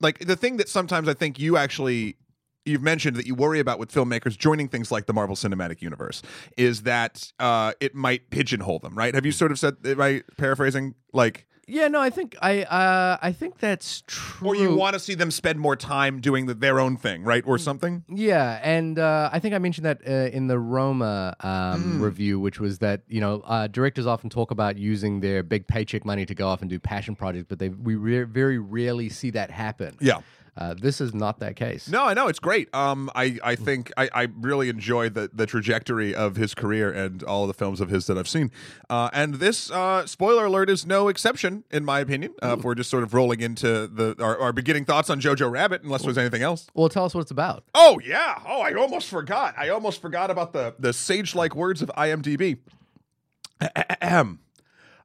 [0.00, 2.16] like the thing that sometimes I think you actually
[2.64, 6.22] you've mentioned that you worry about with filmmakers joining things like the Marvel Cinematic Universe
[6.56, 8.96] is that uh, it might pigeonhole them.
[8.96, 9.14] Right?
[9.14, 9.76] Have you sort of said?
[9.84, 10.94] Am I paraphrasing?
[11.12, 11.47] Like.
[11.68, 14.48] Yeah, no, I think I uh, I think that's true.
[14.48, 17.44] Or you want to see them spend more time doing the, their own thing, right,
[17.46, 18.04] or something?
[18.08, 22.00] Yeah, and uh, I think I mentioned that uh, in the Roma um, Mm.
[22.00, 26.04] review, which was that you know uh, directors often talk about using their big paycheck
[26.04, 29.30] money to go off and do passion projects, but they we re- very rarely see
[29.30, 29.96] that happen.
[30.00, 30.20] Yeah.
[30.58, 31.88] Uh, this is not that case.
[31.88, 32.74] No, I know it's great.
[32.74, 37.22] Um, I I think I, I really enjoy the the trajectory of his career and
[37.22, 38.50] all the films of his that I've seen.
[38.90, 42.34] Uh, and this uh, spoiler alert is no exception, in my opinion.
[42.42, 45.48] Uh, if we're just sort of rolling into the our, our beginning thoughts on Jojo
[45.48, 46.66] Rabbit, unless there's anything else.
[46.74, 47.62] Well, tell us what it's about.
[47.74, 48.40] Oh yeah.
[48.44, 49.54] Oh, I almost forgot.
[49.56, 52.58] I almost forgot about the the sage like words of IMDb.
[54.02, 54.40] Ahem.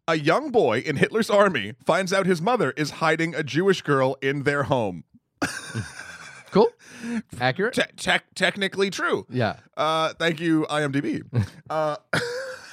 [0.08, 4.18] A young boy in Hitler's army finds out his mother is hiding a Jewish girl
[4.22, 5.06] in their home.
[6.52, 6.70] Cool,
[7.42, 7.74] accurate.
[7.74, 9.26] Te- tec- technically true.
[9.28, 11.24] yeah, Uh, thank you, IMDb.
[11.70, 11.96] uh,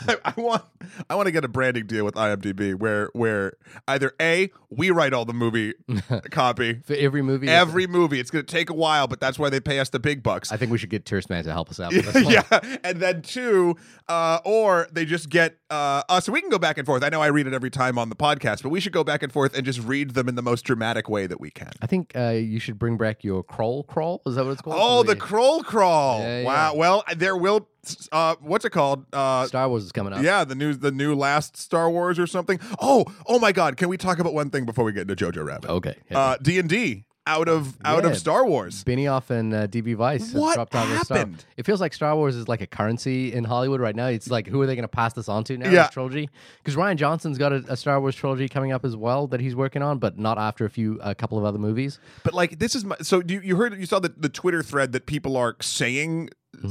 [0.08, 0.64] I, I want
[1.08, 3.54] I want to get a branding deal with IMDb where where
[3.88, 5.74] either a we write all the movie
[6.30, 7.48] copy for every movie.
[7.48, 8.20] every movie.
[8.20, 10.52] It's going to take a while, but that's why they pay us the big bucks.
[10.52, 11.92] I think we should get Tierstman to help us out.
[12.00, 13.76] With this yeah, and then two,
[14.08, 16.26] uh, or they just get uh, us.
[16.26, 17.02] So we can go back and forth.
[17.02, 19.22] I know I read it every time on the podcast, but we should go back
[19.22, 21.70] and forth and just read them in the most dramatic way that we can.
[21.82, 24.22] I think uh, you should bring back your crawl crawl.
[24.26, 24.76] Is that what it's called?
[24.78, 26.20] Oh, the crawl Crawl!
[26.20, 26.72] Yeah, wow.
[26.72, 26.78] yeah.
[26.78, 27.68] Well, there will.
[28.12, 29.06] Uh, what's it called?
[29.12, 30.22] Uh, Star Wars is coming up.
[30.22, 32.58] Yeah, the new the new last Star Wars or something.
[32.80, 33.76] Oh, oh my God!
[33.76, 35.70] Can we talk about one thing before we get into Jojo Rabbit?
[35.70, 35.96] Okay.
[36.10, 38.10] Uh, D and D out of out Yeah.
[38.10, 38.82] of Star Wars.
[38.82, 41.18] Benioff and uh, DB Weiss What dropped out of Star.
[41.18, 41.44] happened?
[41.56, 44.06] It feels like Star Wars is like a currency in Hollywood right now.
[44.06, 45.66] It's like who are they going to pass this on to now?
[45.70, 45.82] Yeah.
[45.82, 46.28] This trilogy,
[46.64, 49.54] because Rian Johnson's got a, a Star Wars trilogy coming up as well that he's
[49.54, 52.00] working on, but not after a few a couple of other movies.
[52.24, 54.92] But like this is my, so you you heard you saw the the Twitter thread
[54.92, 56.30] that people are saying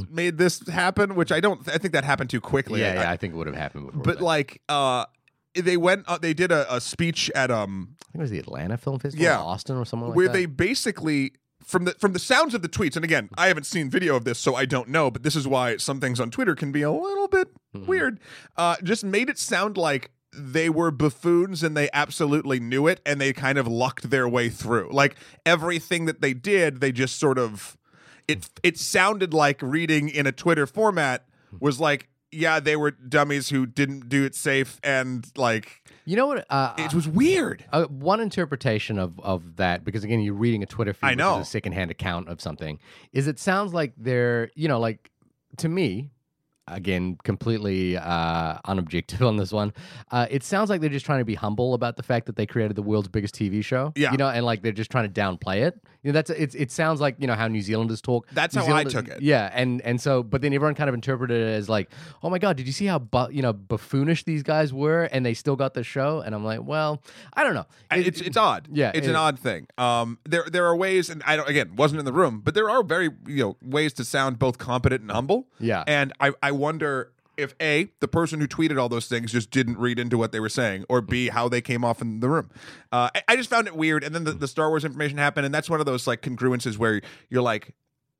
[0.09, 1.67] made this happen, which I don't.
[1.69, 2.81] I think that happened too quickly.
[2.81, 4.01] yeah, I- yeah, I think it would have happened before.
[4.03, 5.05] But like, uh,
[5.55, 6.05] they went.
[6.07, 8.99] Uh, they did a, a speech at um I think it was the Atlanta Film
[8.99, 9.39] Festival, Yeah.
[9.39, 10.33] Austin or something like where that.
[10.33, 11.33] they basically
[11.65, 14.23] from the from the sounds of the tweets and again i haven't seen video of
[14.23, 16.81] this so i don't know but this is why some things on twitter can be
[16.81, 17.85] a little bit Mhm.
[17.85, 18.19] weird
[18.55, 23.19] uh just made it sound like they were buffoons and they absolutely knew it and
[23.19, 27.37] they kind of lucked their way through like everything that they did they just sort
[27.37, 27.77] of
[28.29, 31.25] it it sounded like reading in a twitter format
[31.59, 36.25] was like yeah they were dummies who didn't do it safe and like you know
[36.25, 36.45] what?
[36.49, 40.65] Uh, it was weird Uh, one interpretation of, of that, because again, you're reading a
[40.65, 41.39] Twitter feed, I which know.
[41.39, 42.79] is a secondhand account of something,
[43.13, 45.11] is it sounds like they're, you know, like
[45.57, 46.09] to me,
[46.69, 49.73] again, completely uh, unobjective on this one.
[50.11, 52.45] Uh, it sounds like they're just trying to be humble about the fact that they
[52.45, 53.91] created the world's biggest TV show.
[53.95, 54.11] Yeah.
[54.11, 55.79] you know, and like they're just trying to downplay it.
[56.03, 58.25] You know, that's it's it sounds like you know how New Zealanders talk.
[58.31, 59.21] That's New how I took it.
[59.21, 61.89] Yeah, and and so, but then everyone kind of interpreted it as like,
[62.23, 65.25] oh my god, did you see how bu- you know buffoonish these guys were, and
[65.25, 66.21] they still got the show?
[66.21, 67.03] And I'm like, well,
[67.33, 67.65] I don't know.
[67.91, 68.69] It- it's it's odd.
[68.71, 69.67] yeah, it's it- an odd thing.
[69.77, 72.69] Um, there there are ways, and I don't again wasn't in the room, but there
[72.69, 75.49] are very you know ways to sound both competent and humble.
[75.59, 75.83] Yeah.
[75.85, 79.77] and I I wonder if a the person who tweeted all those things just didn't
[79.77, 82.49] read into what they were saying, or b how they came off in the room.
[82.91, 85.45] Uh, I, I just found it weird, and then the, the Star Wars information happened,
[85.45, 87.73] and that's one of those like congruences where you're like.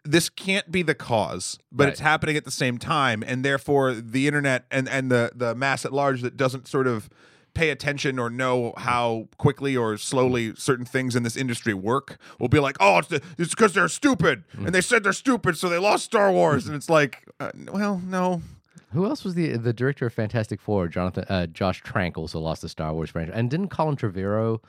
[0.06, 1.92] This can't be the cause, but Right.
[1.92, 5.84] it's happening at the same time, and therefore the internet and, and the, the mass
[5.84, 7.10] at large that doesn't sort of
[7.54, 12.48] pay attention or know how quickly or slowly certain things in this industry work will
[12.48, 15.68] be like, oh, it's the, it's because they're stupid, and they said they're stupid, so
[15.70, 18.42] they lost Star Wars, and it's like, uh, well, no,
[18.94, 20.88] Who else was the the director of Fantastic Four?
[20.88, 24.60] Jonathan uh, Josh Trank also lost the Star Wars franchise, and didn't Colin Trevorrow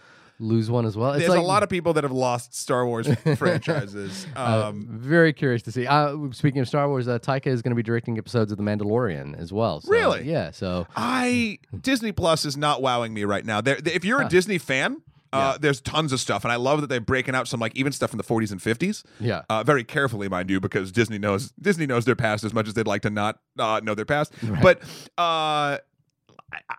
[0.40, 1.12] lose one as well?
[1.12, 4.26] It's there's a lot of people that have lost Star Wars franchises.
[4.34, 5.86] Uh, Um, very curious to see.
[5.86, 8.64] Uh, speaking of Star Wars, uh, Taika is going to be directing episodes of The
[8.64, 9.80] Mandalorian as well.
[9.80, 10.24] So, Really?
[10.24, 10.50] Yeah.
[10.50, 13.60] So I Disney Plus is not wowing me right now.
[13.60, 15.02] There, if you're a Disney fan.
[15.32, 17.92] Uh, There's tons of stuff, and I love that they're breaking out some like even
[17.92, 19.04] stuff from the 40s and 50s.
[19.20, 19.42] yeah.
[19.48, 22.74] uh, very carefully, mind you, because Disney knows Disney knows their past as much as
[22.74, 24.32] they'd like to not uh, know their past.
[24.60, 24.80] But
[25.16, 25.78] uh, I,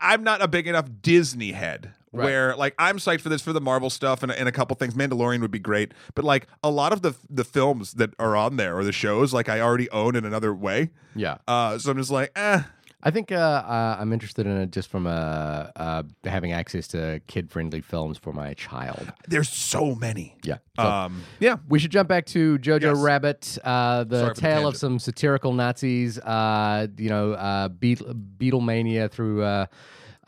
[0.02, 2.26] I'm not a big enough Disney head Right.
[2.26, 4.96] Where like I'm psyched for this for the Marvel stuff and, and a couple things.
[4.96, 8.58] Mandalorian would be great, but like a lot of the the films that are on
[8.58, 10.90] there or the shows, like I already own in another way.
[11.16, 11.38] Yeah.
[11.48, 12.64] Uh, so I'm just like, eh.
[13.04, 17.20] I think uh, uh, I'm interested in it just from uh, uh, having access to
[17.26, 19.12] kid-friendly films for my child.
[19.28, 20.36] There's so many.
[20.44, 20.58] Yeah.
[20.76, 21.56] So Um, yeah.
[21.68, 22.98] we should jump back to Jojo Yes.
[23.00, 26.20] Rabbit, uh, the Sorry for the tale of some satirical Nazis.
[26.20, 28.04] Uh, you know, uh, Beat-
[28.38, 29.46] Beatlemania through.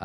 [0.00, 0.04] Uh,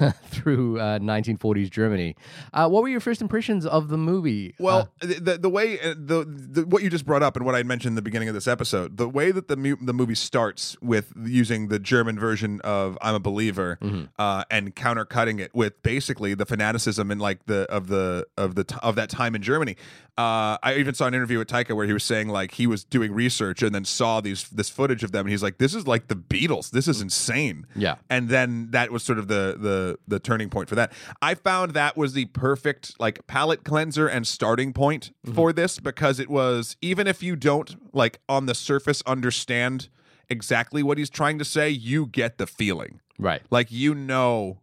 [0.00, 2.16] uh, through uh, 1940s Germany.
[2.52, 4.54] Uh, what were your first impressions of the movie?
[4.58, 7.54] Well, the, the the way uh, the, the what you just brought up and what
[7.54, 10.14] I mentioned in the beginning of this episode, the way that the mu- the movie
[10.14, 13.78] starts with using the German version of "I'm a Believer"
[14.18, 18.64] uh, and countercutting it with basically the fanaticism and like the of the of the
[18.64, 19.76] t- of that time in Germany.
[20.18, 22.84] Uh, I even saw an interview with Taika where he was saying like he was
[22.84, 25.86] doing research and then saw these this footage of them and he's like, "This is
[25.86, 26.70] like the Beatles.
[26.70, 27.96] This is insane." Yeah.
[28.10, 30.92] and then that was sort of the the the turning point for that.
[31.20, 35.34] I found that was the perfect like palate cleanser and starting point mm-hmm.
[35.34, 39.88] for this because it was even if you don't like on the surface understand
[40.28, 43.00] exactly what he's trying to say, you get the feeling.
[43.18, 43.42] right.
[43.50, 44.60] Like you know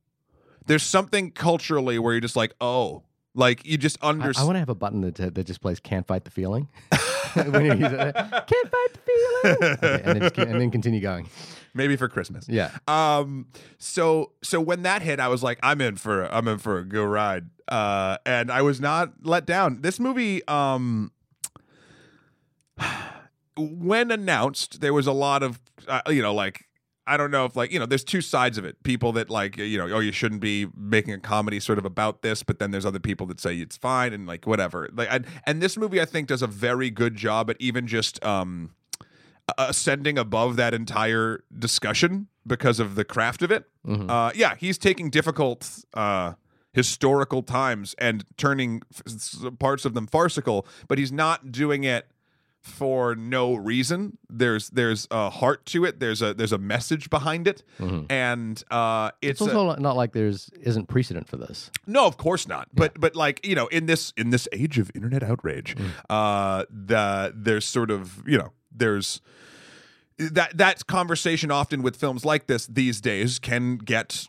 [0.66, 3.04] there's something culturally where you're just like, "Oh,
[3.36, 4.44] like you just understand.
[4.44, 6.70] I, understand want to have a button that, that just plays "Can't Fight the Feeling."
[7.34, 11.02] when you use it, can't fight the feeling, Okay, and, then just, and then continue
[11.02, 11.28] going.
[11.78, 13.48] Maybe for Christmas." Yeah, Um.
[13.78, 16.84] So so when that hit, I was like, I'm in for I'm in for a
[16.84, 17.46] good ride.
[17.68, 19.82] Uh, and I was not let down.
[19.82, 21.12] This movie, um,
[23.58, 26.64] when announced, there was a lot of uh, you know like.
[27.10, 28.84] I don't know if like you know, there's two sides of it.
[28.84, 32.22] People that like you know, oh, you shouldn't be making a comedy sort of about
[32.22, 34.90] this, but then there's other people that say it's fine and like whatever.
[34.94, 38.22] Like, and, and this movie I think does a very good job at even just
[38.26, 38.72] um
[39.58, 43.66] ascending above that entire discussion because of the craft of it.
[43.86, 44.10] Mhm.
[44.10, 46.34] Uh, yeah, he's taking difficult uh,
[46.74, 52.08] historical times and turning f- parts of them farcical, but he's not doing it
[52.62, 54.18] for no reason.
[54.30, 56.00] There's there's a heart to it.
[56.02, 58.08] There's a there's a message behind it, Mhm.
[58.10, 61.72] and uh, it's, it's, a- also not like there's isn't precedent for this.
[61.86, 62.68] no, of course not.
[62.74, 65.76] But but like you know, in this in this age of internet outrage,
[66.10, 69.22] uh, the there's sort of you know there's
[70.18, 74.28] that that conversation often with films like this these days can get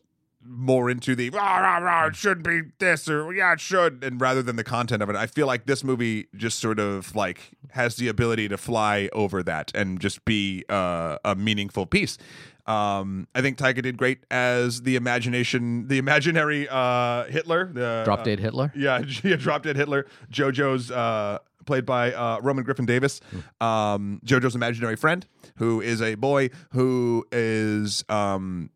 [0.50, 4.20] more into the rah, rah, rah, it shouldn't be this or yeah it should and
[4.20, 7.50] rather than the content of it i feel like this movie just sort of like
[7.72, 12.16] has the ability to fly over that and just be uh, a meaningful piece
[12.66, 17.70] um, I think Taika did great as the imagination, the imaginary uh, Hitler.
[17.72, 18.70] The, Drop uh, dead Hitler.
[18.76, 20.04] yeah, yeah, drop dead Hitler.
[20.30, 23.20] JoJo's uh, played by uh, Roman Griffin Davis.
[23.60, 25.24] Um, JoJo's imaginary friend,
[25.56, 28.70] who is a boy who is um,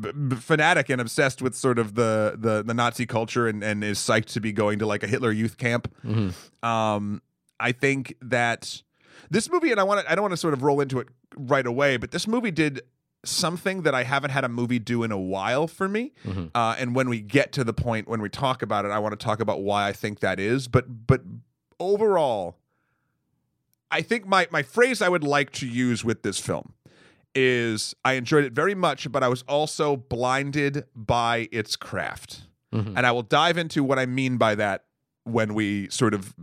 [0.00, 3.82] b- b- fanatic and obsessed with sort of the the, the Nazi culture and, and
[3.82, 5.92] is psyched to be going to like a Hitler youth camp.
[6.04, 6.32] Mhm.
[6.64, 7.20] Um,
[7.58, 8.82] I think that
[9.30, 11.08] this movie, and I want to, I don't want to sort of roll into it
[11.36, 12.82] right away, but this movie did
[13.24, 16.12] something that I haven't had a movie do in a while for me.
[16.26, 16.50] Mhm.
[16.56, 19.12] Uh, and when we get to the point when we talk about it, I want
[19.18, 20.66] to talk about why I think that is.
[20.66, 21.20] But but
[21.82, 22.56] overall,
[23.90, 26.72] I think my my phrase I would like to use with this film
[27.34, 32.42] is I enjoyed it very much, but I was also blinded by its craft.
[32.72, 32.94] Mhm.
[32.96, 34.84] And I will dive into what I mean by that
[35.24, 36.34] when we sort of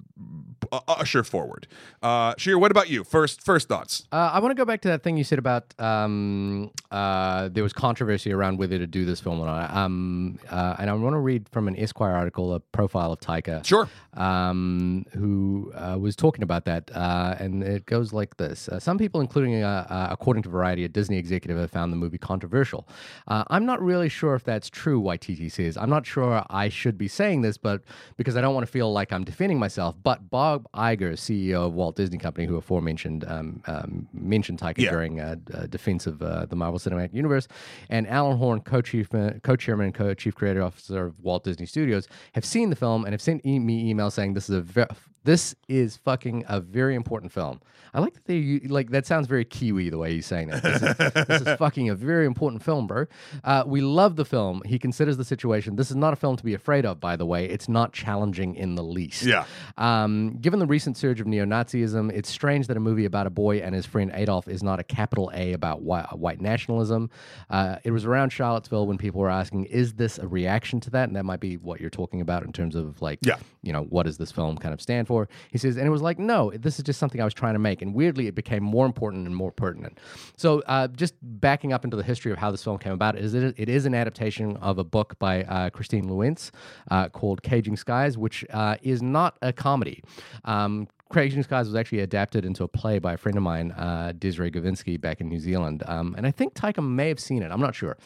[0.71, 1.67] uh, usher forward.
[2.01, 3.03] Uh, Sheer, what about you?
[3.03, 4.07] First, first thoughts.
[4.11, 7.63] Uh, I want to go back to that thing you said about um, uh, there
[7.63, 9.71] was controversy around whether to do this film or not.
[9.75, 13.65] Um, uh, and I want to read from an Esquire article a profile of Taika,
[13.65, 13.89] Sure.
[14.15, 16.89] um, who uh, was talking about that.
[16.93, 20.83] Uh, and it goes like this uh, Some people, including, uh, uh, according to Variety,
[20.85, 22.87] a Disney executive, have found the movie controversial.
[23.27, 25.77] Uh, I'm not really sure if that's true, Waititi says.
[25.77, 27.81] I'm not sure I should be saying this, but
[28.17, 29.95] because I don't want to feel like I'm defending myself.
[30.01, 34.91] But Bob Iger, CEO of Walt Disney Company, who aforementioned um, um, mentioned Taika Yeah.
[34.91, 37.47] during uh, uh, defense of uh, the Marvel Cinematic Universe,
[37.89, 39.09] and Alan Horn, co-chief,
[39.43, 43.21] co-chairman and co-chief creative officer of Walt Disney Studios, have seen the film and have
[43.21, 44.85] sent e- me emails saying this is a ve-
[45.29, 47.61] this is fucking a very important film.
[47.93, 50.61] I like that they like that sounds very Kiwi the way he's saying that.
[50.61, 53.05] This is, this is fucking a very important film, bro.
[53.43, 54.61] Uh, we love the film.
[54.65, 55.75] He considers the situation.
[55.75, 57.45] This is not a film to be afraid of, by the way.
[57.45, 59.23] It's not challenging in the least.
[59.23, 59.45] Yeah.
[59.77, 63.31] Um, given the recent surge of neo Nazism, it's strange that a movie about a
[63.31, 67.09] boy and his friend Adolf is not a capital A about white, white nationalism.
[67.49, 71.07] Uh, it was around Charlottesville when people were asking, is this a reaction to that?
[71.09, 73.37] And that might be what you're talking about in terms of like, Yeah.
[73.63, 75.18] you know, what does this film kind of stand for?
[75.51, 77.59] He says, and it was like, no, this is just something I was trying to
[77.59, 77.81] make.
[77.81, 79.99] And weirdly, it became more important and more pertinent.
[80.37, 83.33] So, uh, just backing up into the history of how this film came about, is
[83.33, 86.51] it, it is an adaptation of a book by uh, Christine Leunens
[86.91, 90.03] uh, called Caging Skies, which uh, is not a comedy.
[90.45, 94.13] Um, Caging Skies was actually adapted into a play by a friend of mine, uh,
[94.17, 95.81] Desiree Gezentsvey, back in New Zealand.
[95.87, 97.51] Um, and I think Taika may have seen it.
[97.51, 97.97] I'm not sure.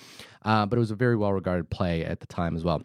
[0.43, 2.81] Uh, but it was a very well regarded play at the time as well.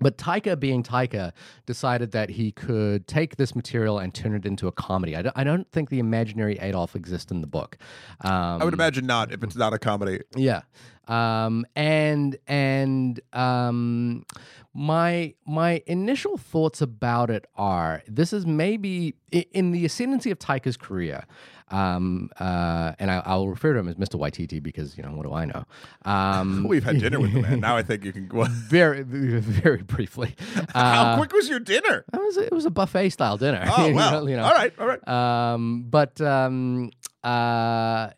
[0.00, 1.32] But Taika, being Taika,
[1.66, 5.16] decided that he could take this material and turn it into a comedy.
[5.16, 7.76] I don't, I don't think the imaginary Adolf exists in the book.
[8.22, 10.20] Um, I would imagine not if it's not a comedy.
[10.36, 10.62] yeah.
[11.08, 14.24] Um, and and um,
[14.72, 20.76] my my initial thoughts about it are this is maybe in the ascendancy of Taika's
[20.76, 21.26] career.
[21.70, 24.18] Um, uh, and I, I'll refer to him as Mr.
[24.18, 25.64] Waititi because you know what do I know?
[26.04, 27.60] Um, We've had dinner with the man.
[27.60, 28.26] Now I think you can.
[28.26, 28.44] Go.
[28.48, 30.34] very very briefly.
[30.74, 32.04] How Uh, quick was your dinner?
[32.12, 33.64] it was it was a buffet style dinner.
[33.76, 34.44] Oh you know, you know.
[34.44, 34.72] All right.
[34.78, 35.08] All right.
[35.08, 36.90] Um, but um,
[37.22, 38.10] uh,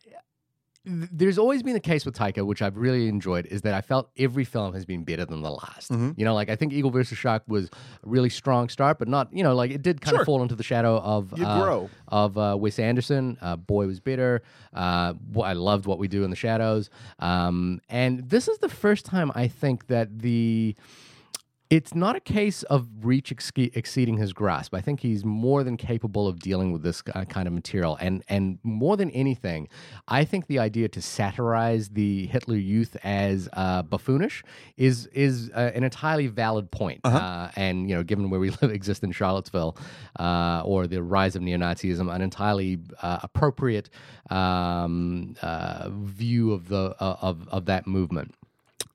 [0.85, 4.11] there's always been the case with Taika, which I've really enjoyed, is that I felt
[4.18, 5.92] every film has been better than the last.
[5.92, 6.12] Mm-hmm.
[6.16, 7.68] You know, like I think Eagle versus Shark was a
[8.03, 10.23] really strong start, but not, you know, like it did kind Sure.
[10.23, 11.37] of fall into the shadow of uh,
[12.09, 13.38] of uh, Wes Anderson.
[13.40, 14.42] Uh, Boy was better.
[14.75, 16.90] Uh, I loved what we do in the shadows.
[17.21, 20.75] Um, and this is the first time I think that the
[21.72, 24.74] it's not a case of Reach exce- exceeding his grasp.
[24.74, 28.58] I think he's more than capable of dealing with this kind of material, and and
[28.62, 29.68] more than anything,
[30.06, 34.42] I think the idea to satirize the Hitler Youth as uh, buffoonish
[34.76, 37.00] is is uh, an entirely valid point.
[37.04, 39.78] uh and you know, given where we live, exist in Charlottesville,
[40.20, 43.88] uh, or the rise of neo-Nazism, an entirely uh, appropriate
[44.28, 48.35] um, uh, view of the uh, of of that movement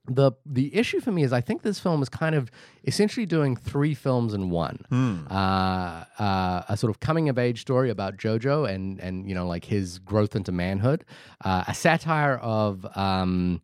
[0.08, 2.50] the the issue for me is I think this film is kind of
[2.86, 4.80] essentially doing three films in one.
[5.30, 9.48] Uh, uh, a sort of coming of age story about JoJo and and you know
[9.48, 11.06] like his growth into manhood,
[11.44, 12.86] uh, a satire of.
[12.98, 13.62] Um,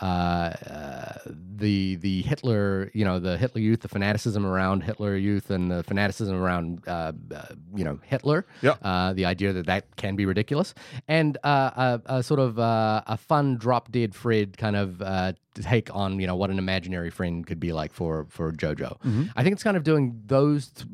[0.00, 1.18] uh,
[1.56, 5.82] the the Hitler, you know, the Hitler youth, the fanaticism around Hitler youth, and the
[5.82, 8.46] fanaticism around, uh, uh, you know, Hitler.
[8.62, 8.78] Yep.
[8.82, 10.74] Uh, the idea that that can be ridiculous,
[11.08, 15.32] and uh, a, a sort of uh, a fun drop dead Fred kind of uh,
[15.54, 19.30] take on you know what an imaginary friend could be like for for JoJo.
[19.36, 20.88] I think it's kind of doing those th-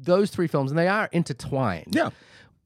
[0.00, 1.94] those three films, and they are intertwined.
[1.94, 2.10] Yeah.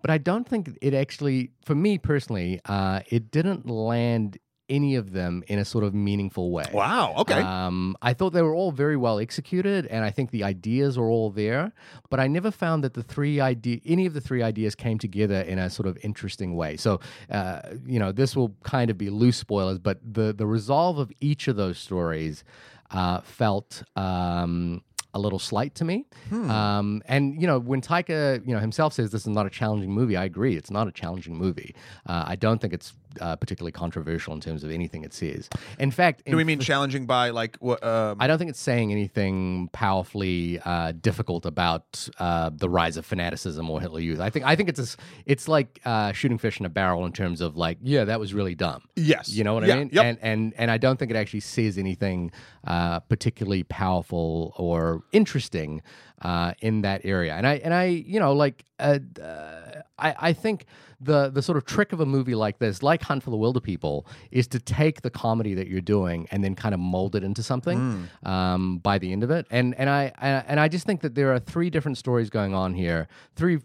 [0.03, 4.37] But I don't think it actually, for me personally, uh, it didn't land
[4.73, 6.65] any of them in a sort of meaningful way.
[6.73, 7.15] Wow.
[7.19, 7.41] Okay.
[7.41, 11.09] Um, I thought they were all very well executed, and I think the ideas are
[11.09, 11.73] all there.
[12.09, 15.41] But I never found that the three idea, any of the three ideas, came together
[15.43, 16.77] in a sort of interesting way.
[16.79, 20.99] So, uh, you know, this will kind of be loose spoilers, but the the resolve
[20.99, 22.43] of each of those stories
[22.91, 23.83] uh, felt.
[23.95, 24.83] Um,
[25.15, 29.11] a little slight to me, um, and you know when Taika, you know himself says
[29.11, 30.17] this is not a challenging movie.
[30.17, 31.75] I agree, it's not a challenging movie.
[32.07, 35.49] Uh, I don't think it's uh, particularly controversial in terms of anything it says.
[35.79, 37.83] In fact, Do we mean challenging by like what?
[37.85, 43.05] Um, I don't think it's saying anything powerfully uh, difficult about uh, the rise of
[43.07, 44.21] fanaticism or Hitler Youth.
[44.21, 44.97] I think I think it's a
[45.27, 48.33] it's like uh, shooting fish in a barrel in terms of like, yeah, that was
[48.35, 48.83] really dumb.
[48.97, 49.29] yes.
[49.29, 49.91] You know what Yeah, I mean?
[49.93, 50.05] Yep.
[50.05, 52.33] And and and I don't think it actually says anything
[52.67, 55.83] uh, particularly powerful or interesting
[56.23, 57.35] uh, in that area.
[57.35, 60.67] And I and I you know like uh, uh, I I think
[61.03, 64.07] the the sort of trick of a movie like this, like Hunt for the Wilderpeople,
[64.31, 67.43] is to take the comedy that you're doing and then kind of mold it into
[67.43, 69.47] something um, by the end of it.
[69.51, 72.55] And and I, I and I just think that there are three different stories going
[72.55, 73.09] on here.
[73.37, 73.59] Three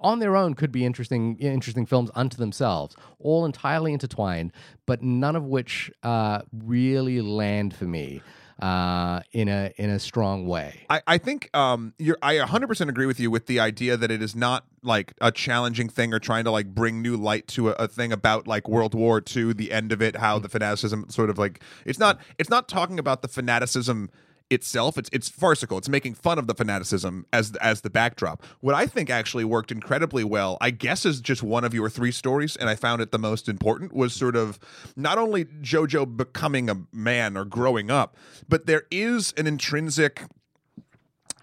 [0.00, 4.52] on their own could be interesting interesting films unto themselves all entirely intertwined
[4.86, 8.22] but none of which uh, really land for me
[8.62, 10.86] uh, in a in a strong way.
[10.88, 14.22] I, I think um you're I 100% agree with you with the idea that it
[14.22, 17.72] is not like a challenging thing or trying to like bring new light to a,
[17.72, 21.28] a thing about like World War II the end of it how the fanaticism sort
[21.28, 24.10] of like it's not it's not talking about the fanaticism
[24.52, 28.74] itself it's it's farcical it's making fun of the fanaticism as as the backdrop what
[28.74, 32.56] i think actually worked incredibly well i guess is just one of your three stories
[32.56, 34.58] and i found it the most important was sort of
[34.96, 38.16] not only jojo becoming a man or growing up
[38.48, 40.22] but there is an intrinsic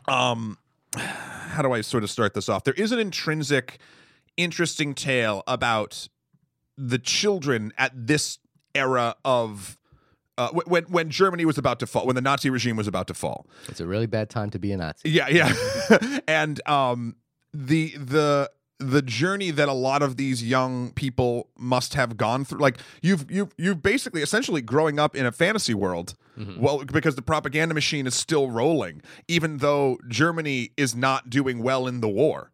[0.08, 0.58] um
[0.96, 2.64] how do I sort of start this off?
[2.64, 3.80] There is an intrinsic
[4.38, 6.08] interesting tale about
[6.78, 8.38] the children at this
[8.74, 9.78] era of
[10.40, 13.14] uh, when when Germany was about to fall, when the Nazi regime was about to
[13.14, 13.46] fall.
[13.68, 15.52] it's a really bad time to be a nazi Yeah, yeah.
[16.28, 17.16] and um
[17.54, 18.50] the the
[18.82, 23.30] the journey that a lot of these young people must have gone through like you've
[23.30, 26.16] you've you've basically essentially growing up in a fantasy world
[26.58, 31.86] well because the propaganda machine is still rolling even though germany is not doing well
[31.86, 32.50] in the war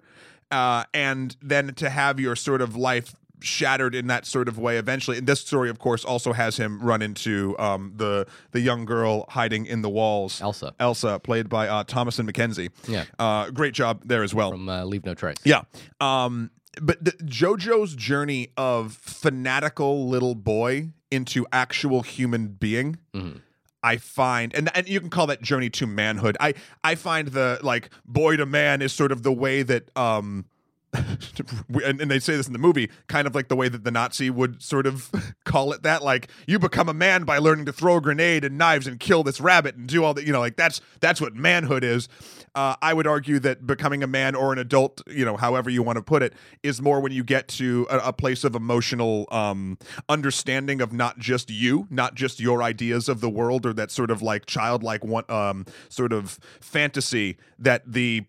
[0.50, 4.78] uh, and then to have your sort of life shattered in that sort of way
[4.78, 8.86] eventually and this story of course also has him run into um, the the young
[8.86, 10.74] girl hiding in the walls Elsa.
[10.80, 13.06] elsa played by uh, thomasin mckenzie Yeah.
[13.20, 15.38] uh, great job there as well from uh, Leave No Trace.
[15.44, 15.62] yeah.
[16.00, 22.98] Um, but the, JoJo's journey of fanatical little boy into actual human being.
[23.82, 26.36] I find, and and you can call that journey to manhood.
[26.40, 30.46] I I find the like boy to man is sort of the way that um,
[31.86, 33.92] and, and they say this in the movie, kind of like the way that the
[33.92, 35.12] Nazi would sort of
[35.46, 38.58] call it that, like you become a man by learning to throw a grenade and
[38.58, 40.26] knives and kill this rabbit and do all that.
[40.26, 42.08] You know, like that's that's what manhood is.
[42.56, 45.84] Uh, I would argue that becoming a man or an adult, you know, however you
[45.84, 46.34] want to put it,
[46.64, 49.78] is more when you get to a, a place of emotional um,
[50.08, 54.10] understanding of not just you, not just your ideas of the world, or that sort
[54.10, 58.26] of like childlike one um, sort of fantasy that the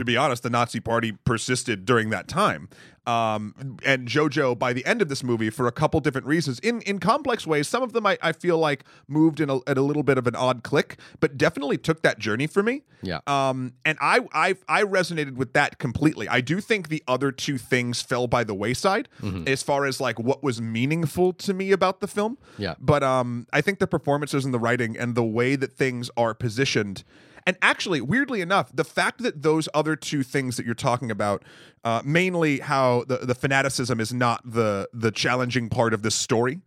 [0.00, 2.70] to be honest, the Nazi Party persisted during that time.
[3.06, 6.80] Um, and JoJo, by the end of this movie, for a couple different reasons, in
[6.82, 9.82] in complex ways, some of them I, I feel like moved in a, at a
[9.82, 12.82] little bit of an odd click, but definitely took that journey for me.
[13.02, 13.20] Yeah.
[13.26, 16.26] Um, and I, I I resonated with that completely.
[16.28, 19.08] I do think the other two things fell by the wayside
[19.46, 22.38] as far as like what was meaningful to me about the film.
[22.56, 22.74] Yeah.
[22.78, 26.32] But um, I think the performances and the writing and the way that things are
[26.32, 27.04] positioned.
[27.46, 31.44] And actually, weirdly enough, the fact that those other two things that you're talking about,
[31.84, 36.60] uh, mainly how the, the fanaticism is not the the challenging part of this story,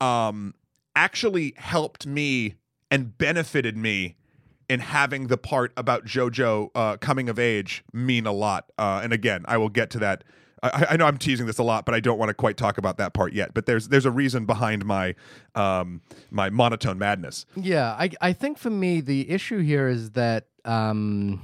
[0.00, 0.54] um,
[0.96, 2.54] actually helped me
[2.90, 4.16] and benefited me
[4.68, 8.70] in having the part about JoJo uh, coming of age mean a lot.
[8.78, 10.24] Uh, and again, I will get to that.
[10.64, 12.78] I, I know I'm teasing this a lot, but I don't want to quite talk
[12.78, 13.54] about that part yet.
[13.54, 15.14] But there's there's a reason behind my
[15.54, 16.00] um,
[16.30, 17.46] my monotone madness.
[17.56, 21.42] Yeah, I I think for me the issue here is that um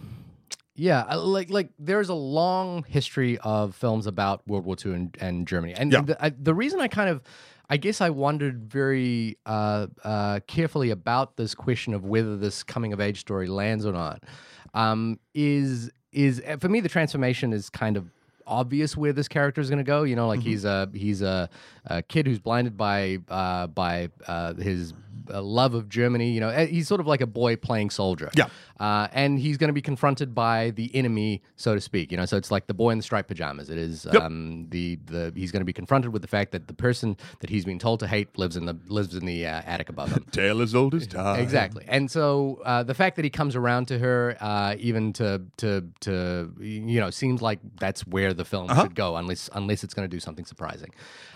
[0.74, 5.46] yeah, like like there's a long history of films about World War II and, and
[5.46, 6.00] Germany, and Yeah.
[6.02, 7.20] the, I, the reason I kind of,
[7.68, 12.94] I guess I wondered very uh, uh, carefully about this question of whether this coming
[12.94, 14.24] of age story lands or not,
[14.72, 18.10] um, is is for me the transformation is kind of
[18.50, 20.02] obvious where this character is going to go.
[20.02, 21.48] You know, like he's a he's a,
[21.86, 24.92] a kid who's blinded by uh, by uh, his
[25.28, 26.30] uh, love of Germany.
[26.30, 28.30] You know, uh, he's sort of like a boy playing soldier.
[28.34, 28.48] Yeah.
[28.78, 32.10] Uh, and he's going to be confronted by the enemy, so to speak.
[32.10, 33.68] You know, so it's like the boy in the striped pajamas.
[33.68, 36.72] It is um, the the he's going to be confronted with the fact that the
[36.72, 39.90] person that he's been told to hate lives in the lives in the uh, attic
[39.90, 40.24] above him.
[40.30, 41.40] Tale as old as time.
[41.40, 45.42] Exactly, and so uh, the fact that he comes around to her, uh, even to
[45.58, 49.92] to to you know, seems like that's where the film should go, unless unless it's
[49.92, 50.90] going to do something surprising.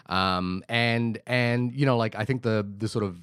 [0.06, 3.18] Um, and and you know, like I think the the sort of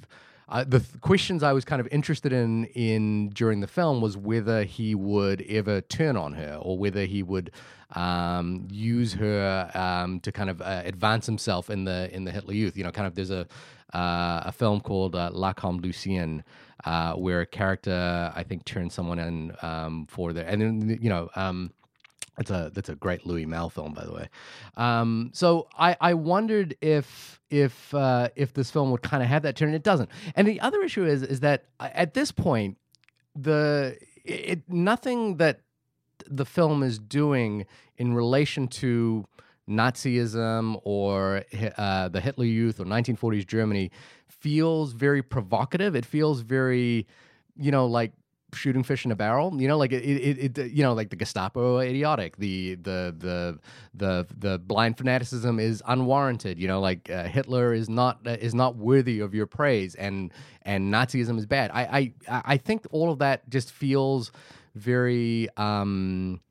[0.49, 4.63] the th- questions I was kind of interested in in during the film was whether
[4.63, 7.51] he would ever turn on her or whether he would
[7.95, 12.53] um, use her um, to kind of uh, advance himself in the in the Hitler
[12.53, 12.77] Youth.
[12.77, 13.47] You know, kind of there's a
[13.93, 16.43] uh, a film called uh, Lacombe Lucien
[16.85, 21.09] uh, where a character I think turns someone in um, for the and then you
[21.09, 21.29] know.
[22.38, 24.29] That's a that's a great Louis Malle film, by the way.
[24.77, 29.43] Um, so I, I wondered if if uh, if this film would kind of have
[29.43, 29.73] that turn.
[29.73, 30.09] It doesn't.
[30.36, 32.77] And the other issue is is that uh, at this point,
[33.36, 35.61] the it nothing that
[36.27, 37.65] the film is doing
[37.97, 39.25] in relation to
[39.69, 41.43] Nazism or
[41.77, 43.91] uh, the Hitler Youth or 1940s Germany
[44.27, 45.95] feels very provocative.
[45.95, 47.07] It feels very,
[47.55, 48.11] you know, like
[48.54, 49.60] shooting fish in a barrel.
[49.62, 52.38] You know, like it, it, it you know, like the Gestapo idiotic.
[52.38, 53.60] The the the
[53.93, 56.60] the the blind fanaticism is unwarranted.
[56.60, 60.32] You know, like uh, Hitler is not uh, is not worthy of your praise, and
[60.64, 61.72] and Nazism is bad.
[61.74, 64.32] I I I think all of that just feels
[64.76, 65.49] very.
[65.58, 66.41] um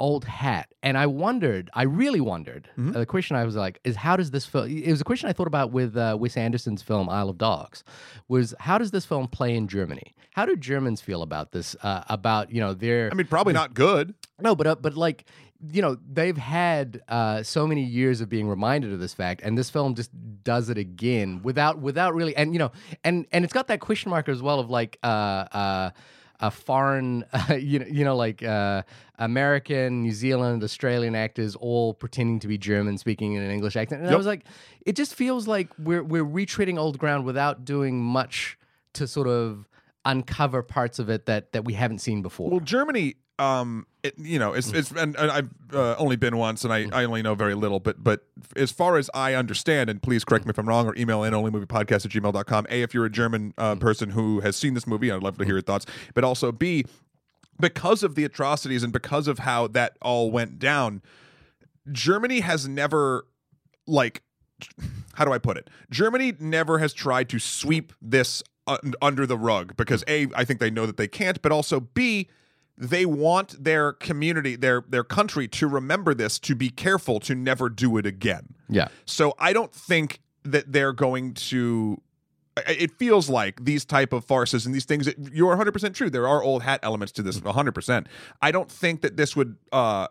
[0.00, 2.94] old hat and i wondered i really wondered Mhm.
[2.94, 5.28] uh, the question i was like is how does this film it was a question
[5.28, 7.82] i thought about with uh, wes anderson's film isle of dogs
[8.28, 12.04] was how does this film play in germany how do germans feel about this uh,
[12.08, 14.14] about you know their I mean, probably not good.
[14.40, 15.24] no, but uh, but like
[15.72, 19.58] you know they've had uh, so many years of being reminded of this fact, and
[19.58, 20.10] this film just
[20.44, 22.70] does it again without without really, and you know,
[23.02, 25.90] and and it's got that question mark as well of like uh, uh,
[26.40, 27.24] a foreign,
[27.58, 28.82] you know, you know, like uh,
[29.18, 34.02] American, New Zealand, Australian actors all pretending to be German, speaking in an English accent,
[34.02, 34.44] and I was like,
[34.86, 38.58] it just feels like we're we're retreading old ground without doing much
[38.94, 39.68] to sort of
[40.04, 42.50] uncover parts of it that that we haven't seen before.
[42.50, 46.64] Well, Germany um, it, you know, it's it's and, and I've uh, only been once,
[46.64, 47.80] and I, I only know very little.
[47.80, 48.24] But but
[48.56, 51.32] as far as I understand, and please correct me if I'm wrong, or email in
[51.32, 52.66] onlymoviepodcast at gmail.com.
[52.70, 55.44] A, if you're a German uh, person who has seen this movie, I'd love to
[55.44, 55.86] hear your thoughts.
[56.14, 56.84] But also B,
[57.60, 61.02] because of the atrocities and because of how that all went down,
[61.90, 63.26] Germany has never
[63.86, 64.22] like
[65.14, 65.68] how do I put it?
[65.90, 68.42] Germany never has tried to sweep this
[69.00, 72.28] under the rug because a I think they know that they can't, but also b
[72.78, 77.68] they want their community, their their country to remember this, to be careful to never
[77.68, 78.54] do it again.
[78.68, 78.88] Yeah.
[79.04, 82.00] So I don't think that they're going to
[82.66, 86.42] it feels like these type of farces and these things you're 100% true there are
[86.42, 88.06] old hat elements to this 100%
[88.42, 90.08] i don't think that this would uh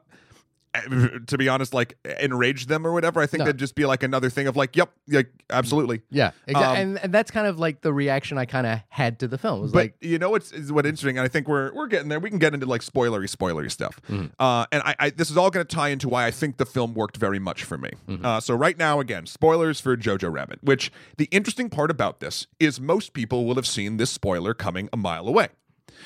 [1.28, 3.46] to be honest like enrage them or whatever i think No.
[3.46, 6.32] that'd just be like another thing of like yep like absolutely Yeah.
[6.48, 9.28] Exa- Um, and, and that's kind of like the reaction I kind of had to
[9.28, 9.60] the film.
[9.60, 11.88] It was but like, you know what's is what interesting and i think we're we're
[11.88, 14.28] getting there we can get into like spoilery spoilery stuff Mm-hmm.
[14.40, 16.66] uh and I, I this is all going to tie into why i think the
[16.66, 18.26] film worked very much for me Mm-hmm.
[18.26, 22.48] uh so right now again spoilers for jojo rabbit which the interesting part about this
[22.60, 25.48] is most people will have seen this spoiler coming a mile away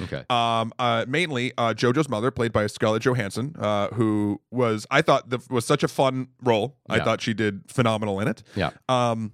[0.01, 0.23] okay.
[0.29, 5.29] um, uh, mainly uh, JoJo's mother, played by Scarlett Johansson, uh, who was I thought
[5.29, 6.77] the, was such a fun role.
[6.89, 8.43] I thought she did phenomenal in it.
[8.55, 8.71] Yeah.
[8.87, 9.33] Um,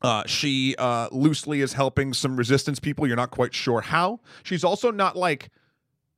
[0.00, 3.06] uh, she uh, loosely is helping some resistance people.
[3.06, 4.20] You're not quite sure how.
[4.42, 5.50] She's also not like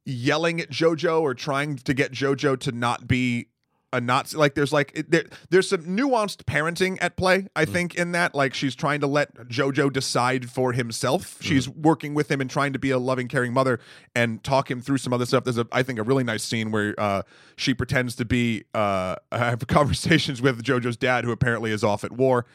[0.04, 3.48] yelling at JoJo or trying to get JoJo to not be
[3.92, 4.36] a Nazi.
[4.36, 7.48] Like there's like it, there, there's some nuanced parenting at play.
[7.56, 11.38] I think in that like she's trying to let JoJo decide for himself.
[11.40, 13.80] She's working with him and trying to be a loving, caring mother
[14.14, 15.44] and talk him through some other stuff.
[15.44, 17.22] There's a I think a really nice scene where uh,
[17.56, 22.12] she pretends to be uh, have conversations with JoJo's dad, who apparently is off at
[22.12, 22.46] war.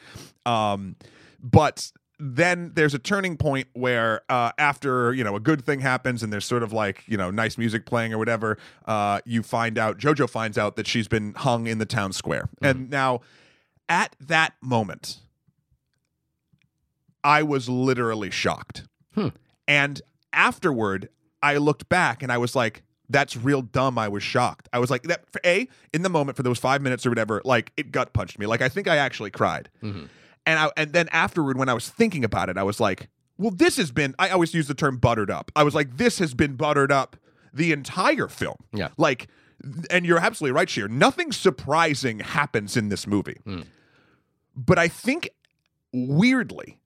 [0.44, 0.96] Um,
[1.42, 6.22] but then there's a turning point where uh, after you know a good thing happens
[6.22, 8.56] and there's sort of like you know nice music playing or whatever
[8.86, 12.48] uh, you find out jojo finds out that she's been hung in the town square.
[12.62, 13.20] And now
[13.88, 15.18] at that moment
[17.22, 18.84] i was literally shocked.
[19.14, 19.28] Hmm.
[19.68, 20.00] and
[20.32, 21.08] afterward
[21.42, 23.98] i looked back and i was like that's real dumb.
[23.98, 24.68] I was shocked.
[24.72, 27.40] I was like that for a in the moment for those five minutes or whatever
[27.44, 28.46] like it gut punched me.
[28.46, 29.68] Like i think i actually cried.
[29.80, 30.08] Mhm.
[30.46, 33.50] And I, and then afterward, when I was thinking about it, I was like, well,
[33.50, 34.14] this has been.
[34.18, 35.50] I always use the term buttered up.
[35.56, 37.16] I was like, this has been buttered up
[37.52, 38.56] the entire film.
[38.72, 38.88] Yeah.
[38.96, 39.28] Like,
[39.90, 40.88] and you're absolutely right, Shahir.
[40.88, 43.40] Nothing surprising happens in this movie.
[43.46, 43.66] Mm.
[44.54, 45.30] But I think
[45.92, 46.78] weirdly,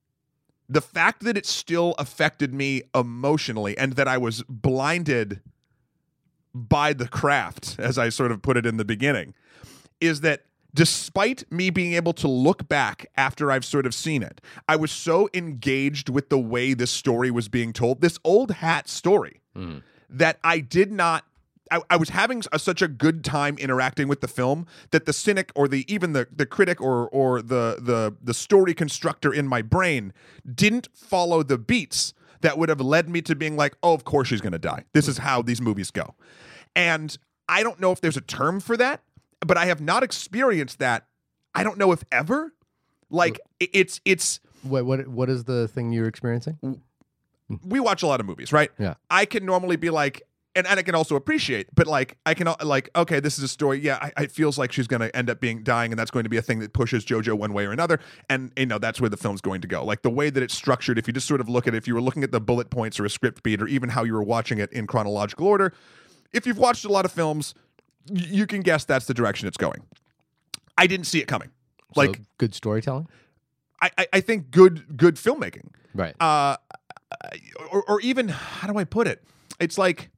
[0.68, 5.40] the fact that it still affected me emotionally and that I was blinded
[6.54, 9.34] by the craft, as I sort of put it in the beginning,
[10.00, 10.44] is that
[10.75, 14.91] despite me being able to look back after I've sort of seen it, I was
[14.91, 19.83] so engaged with the way this story was being told, this old hat story, Mhm.
[20.09, 21.25] that I did not.
[21.73, 25.12] I, I was having a, such a good time interacting with the film that the
[25.12, 29.47] cynic or the even the the critic or or the the the story constructor in
[29.47, 30.12] my brain
[30.53, 34.27] didn't follow the beats that would have led me to being like, oh, of course
[34.29, 34.85] she's going to die.
[34.95, 36.14] This is how these movies go.
[36.75, 37.16] And
[37.49, 39.03] I don't know if there's a term for that,
[39.47, 41.07] but I have not experienced that.
[41.55, 42.53] I don't know if ever.
[43.11, 46.80] Like it's it's What what what is the thing you're experiencing?
[47.64, 48.70] we watch a lot of movies, right?
[48.78, 48.95] Yeah.
[49.11, 50.22] I can normally be like,
[50.55, 53.49] and, and I can also appreciate, but like I can like, okay, this is a
[53.49, 53.80] story.
[53.80, 56.24] Yeah, I, it feels like she's going to end up being dying, and that's going
[56.24, 58.01] to be a thing that pushes JoJo one way or another.
[58.28, 59.84] And you know that's where the film's going to go.
[59.84, 60.99] Like the way that it's structured.
[60.99, 62.70] If you just sort of look at it, if you were looking at the bullet
[62.70, 65.72] points or a script beat, or even how you were watching it in chronological order,
[66.32, 67.55] if you've watched a lot of films,
[68.07, 69.82] you can guess that's the direction it's going.
[70.76, 71.51] I didn't see it coming.
[71.96, 73.09] Like good storytelling,
[73.82, 75.70] I, I, I think good good filmmaking.
[75.94, 76.14] Right?
[76.20, 76.57] uh
[77.72, 79.22] or, or even how do i put it?
[79.59, 80.11] It's like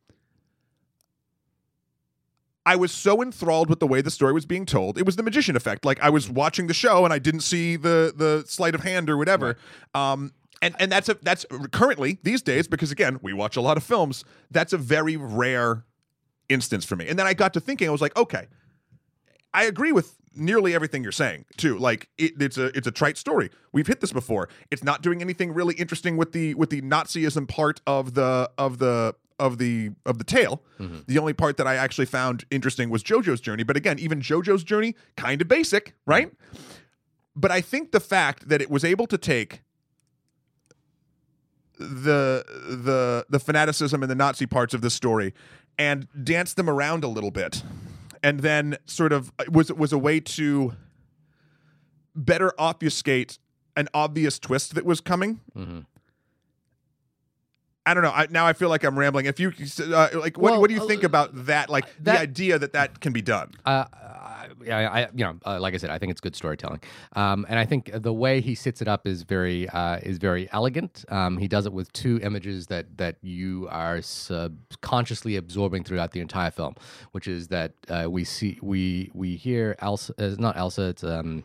[2.64, 4.98] i was so enthralled with the way the story was being told.
[4.98, 5.84] It was the magician effect.
[5.84, 9.08] Like i was watching the show and i didn't see the the sleight of hand
[9.08, 9.56] or whatever.
[9.94, 13.76] Um and and that's a that's currently these days because again we watch a lot
[13.76, 15.84] of films that's a very rare
[16.52, 18.46] instance for me and then i got to thinking i was like okay
[19.54, 21.78] I agree with nearly everything you're saying too.
[21.78, 23.50] Like it, it's a it's a trite story.
[23.72, 24.48] We've hit this before.
[24.70, 28.78] It's not doing anything really interesting with the with the Nazism part of the of
[28.78, 30.62] the of the of the tale.
[30.78, 31.00] Mm-hmm.
[31.06, 33.62] The only part that I actually found interesting was JoJo's journey.
[33.62, 36.32] But again, even JoJo's journey kind of basic, right?
[37.36, 39.62] But I think the fact that it was able to take
[41.78, 45.34] the the the fanaticism and the Nazi parts of this story
[45.78, 47.62] and dance them around a little bit
[48.22, 50.74] and then sort of was was a way to
[52.14, 53.38] better obfuscate
[53.76, 55.40] an obvious twist that was coming.
[55.56, 55.86] Mhm.
[57.84, 58.12] I don't know.
[58.12, 59.26] I, now I feel like I'm rambling.
[59.26, 61.68] If you uh, like, what, Well, what do you uh, think about that?
[61.68, 63.50] Like that- the idea that that can be done.
[63.64, 63.86] Uh,
[64.70, 66.80] I, I, you know, uh, like I said, I think it's good storytelling,
[67.14, 70.48] um, and I think the way he sets it up is very uh, is very
[70.52, 71.04] elegant.
[71.08, 76.20] Um, he does it with two images that that you are subconsciously absorbing throughout the
[76.20, 76.74] entire film,
[77.12, 81.44] which is that uh, we see we we hear Elsa, uh, not Elsa, it's um,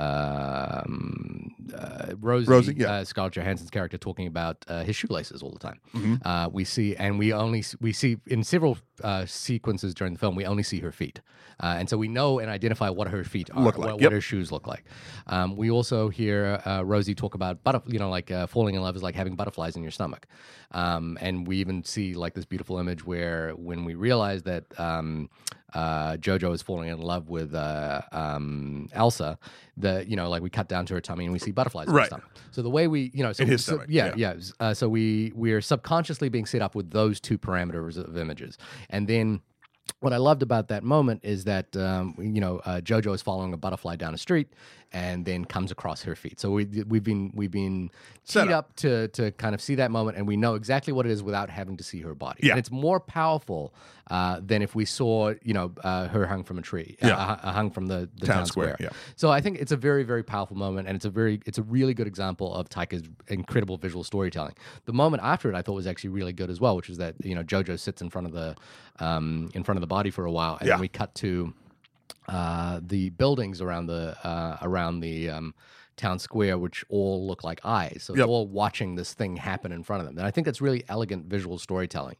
[0.00, 2.92] um, uh, Rosie, Rosie, yeah.
[2.92, 5.80] uh, Scarlett Johansson's character talking about uh, his shoelaces all the time.
[5.94, 6.14] Mm-hmm.
[6.24, 10.34] Uh, we see, and we only we see in several uh, sequences during the film,
[10.34, 11.20] we only see her feet,
[11.62, 14.06] uh, and so we know and identify what her feet are, Look like, what, yep.
[14.06, 14.84] what her shoes look like.
[15.26, 18.82] Um, we also hear uh, Rosie talk about butterf- you know, like uh, falling in
[18.82, 20.26] love is like having butterflies in your stomach,
[20.72, 24.64] um, and we even see like this beautiful image where when we realize that.
[24.78, 25.30] Um,
[25.72, 29.38] uh, Jojo is falling in love with uh, um, Elsa.
[29.76, 32.10] The you know like we cut down to her tummy and we see butterflies Right.
[32.50, 34.34] So the way we you know so, In his so- stomach, yeah yeah.
[34.34, 34.40] yeah.
[34.58, 38.58] Uh, so we we are subconsciously being set up with those two parameters of images,
[38.88, 39.42] and then.
[39.98, 43.52] What I loved about that moment is that um, you know uh, JoJo is following
[43.52, 44.48] a butterfly down a street,
[44.92, 46.40] and then comes across her feet.
[46.40, 47.90] So we we've been we've been
[48.24, 48.58] Set teed up.
[48.70, 51.22] up to to kind of see that moment, and we know exactly what it is
[51.22, 52.40] without having to see her body.
[52.42, 52.52] Yeah.
[52.52, 53.72] And it's more powerful
[54.10, 57.16] uh, than if we saw you know uh, her hung from a tree, Yeah.
[57.16, 58.90] uh, hung from the, the Town town, square, square.
[58.92, 58.96] yeah.
[59.16, 61.62] So I think it's a very very powerful moment, and it's a very it's a
[61.62, 64.54] really good example of Taika's incredible visual storytelling.
[64.86, 67.14] The moment after it, I thought was actually really good as well, which is that
[67.24, 68.56] you know JoJo sits in front of the
[68.98, 70.74] um, in front of the body for a while, and Yeah.
[70.74, 71.54] then we cut to
[72.30, 75.54] uh, the buildings around the uh, around the um,
[75.96, 78.02] town square, which all look like eyes.
[78.04, 78.20] So Yep.
[78.24, 80.82] it's all watching this thing happen in front of them, and I think that's really
[80.88, 82.16] elegant visual storytelling.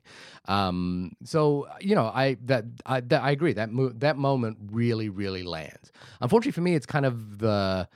[0.47, 5.09] Um, so you know, I that I that, I agree that mo- that moment really
[5.09, 5.93] really lands.
[6.21, 7.89] Unfortunately for me, it's kind of the.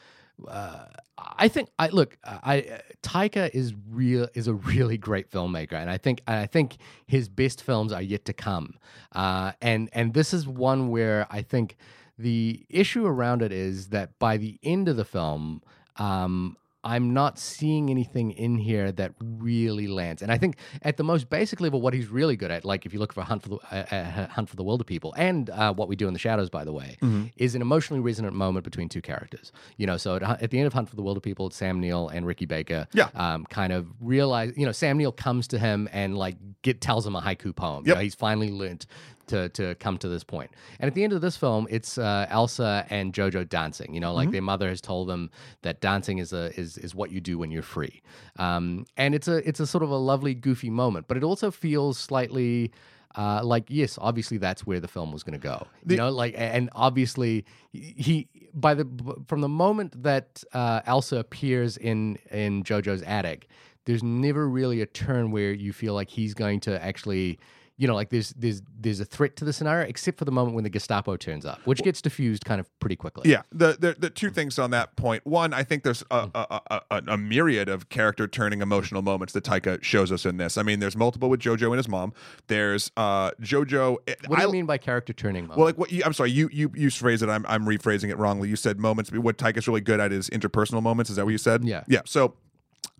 [0.48, 0.84] Uh,
[1.16, 2.18] I think I look.
[2.24, 6.76] I Taika is real is a really great filmmaker, and I think and I think
[7.06, 8.74] his best films are yet to come.
[9.12, 11.76] Uh, and and this is one where I think
[12.18, 15.62] the issue around it is that by the end of the film,
[15.96, 20.20] um, I'm not seeing anything in here that really lands.
[20.20, 22.92] And I think at the most basic level, what he's really good at, like if
[22.92, 25.88] you look for Hunt for the uh, uh, Hunt for the Wilderpeople, and uh, what
[25.88, 26.98] we do in the shadows, by the way,
[27.36, 29.50] is an emotionally resonant moment between two characters.
[29.78, 32.08] You know, so at, at the end of Hunt for the Wilderpeople, it's Sam Neill
[32.10, 32.86] and Ricky Baker.
[32.92, 33.08] Yeah.
[33.14, 37.06] Um, kind of realize, you know, Sam Neill comes to him and like get tells
[37.06, 37.86] him a haiku poem.
[37.86, 38.84] You know, he's finally learned
[39.28, 40.50] to to come to this point.
[40.80, 43.94] And at the end of this film, it's uh, Elsa and Jojo dancing.
[43.94, 44.16] You know, Mm-hmm.
[44.16, 45.30] like their mother has told them
[45.62, 48.02] that dancing is a is is what you do when you're free.
[48.38, 51.50] Um, and it's a it's a sort of a lovely goofy moment, but it also
[51.50, 52.70] feels slightly.
[53.16, 55.68] Uh, like yes, obviously that's where the film was going to go.
[55.88, 58.84] you know, like and obviously he by the
[59.28, 63.46] from the moment that uh, Elsa appears in in JoJo's attic,
[63.84, 67.38] there's never really a turn where you feel like he's going to actually
[67.76, 70.54] you know like there's there's there's a threat to the scenario except for the moment
[70.54, 73.96] when the Gestapo turns up which gets diffused kind of pretty quickly Yeah, the, the
[73.98, 75.26] the two things on that point.
[75.26, 79.44] One, I think there's a, a, a, a, myriad of character turning emotional moments that
[79.44, 80.58] Taika shows us in this.
[80.58, 82.12] I mean, there's multiple with JoJo and his mom.
[82.48, 83.96] There's uh JoJo.
[84.26, 85.58] what do I, you mean by character turning moment?
[85.58, 87.28] Well, like what you, I'm sorry, you you you phrased it.
[87.28, 88.48] I'm I'm rephrasing it wrongly.
[88.48, 89.10] You said moments.
[89.12, 91.10] What Taika's really good at is interpersonal moments.
[91.10, 91.64] Is that what you said?
[91.64, 91.84] Yeah.
[91.88, 92.00] Yeah.
[92.04, 92.34] So.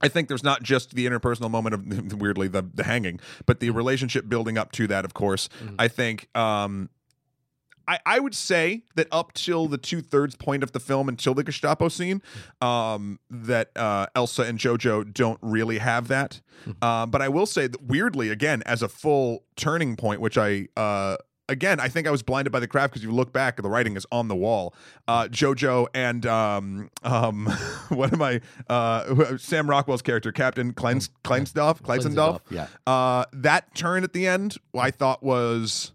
[0.05, 3.67] I think there's not just the interpersonal moment of weirdly the the hanging, but Mm-hmm.
[3.67, 5.05] the relationship building up to that.
[5.05, 5.49] Of course,
[5.79, 6.91] I think um,
[7.87, 11.35] I, I would say that up till the two thirds point of the film, until
[11.35, 12.23] the Gestapo scene,
[12.61, 16.41] um, that uh, Elsa and JoJo don't really have that.
[16.81, 20.69] Um, but I will say that weirdly, again, as a full turning point, which I.
[20.77, 21.17] Uh,
[21.49, 23.97] Again, I think I was blinded by the craft because you look back, the writing
[23.97, 24.75] is on the wall.
[25.07, 27.47] Uh, JoJo and um, um,
[27.91, 28.41] what am I?
[28.69, 32.41] Uh, Sam Rockwell's character, Captain Kleins, Kleinsdorf, Kleinsendorf.
[32.51, 35.93] yeah Uh, that turn at the end, I thought was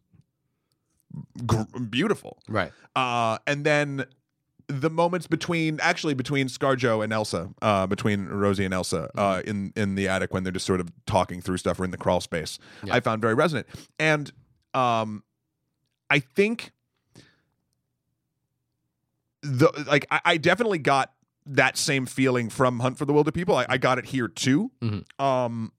[1.45, 2.37] gr- beautiful.
[2.47, 4.05] right Uh, and then
[4.67, 9.73] the moments between, actually between ScarJo and Elsa, uh, between Rosie and Elsa, uh, in
[9.75, 12.21] in the attic when they're just sort of talking through stuff or in the crawl
[12.21, 12.93] space, Yeah.
[12.93, 13.65] I found very resonant.
[13.97, 14.31] And
[14.75, 15.23] um,
[16.09, 16.71] I think
[19.41, 21.13] the like I, I definitely got
[21.45, 23.55] that same feeling from Hunt for the Wilderpeople.
[23.55, 24.71] I, I got it here too.
[24.81, 25.03] Mhm.
[25.21, 25.71] Um,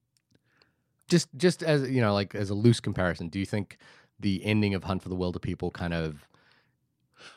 [1.08, 3.78] just just as you know like as a loose comparison do you think
[4.18, 6.26] the ending of Hunt for the Wilderpeople kind of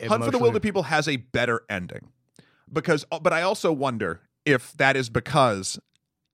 [0.00, 2.08] for the emotionally- Wilder People has a better ending
[2.72, 5.78] because, but I also wonder if that is because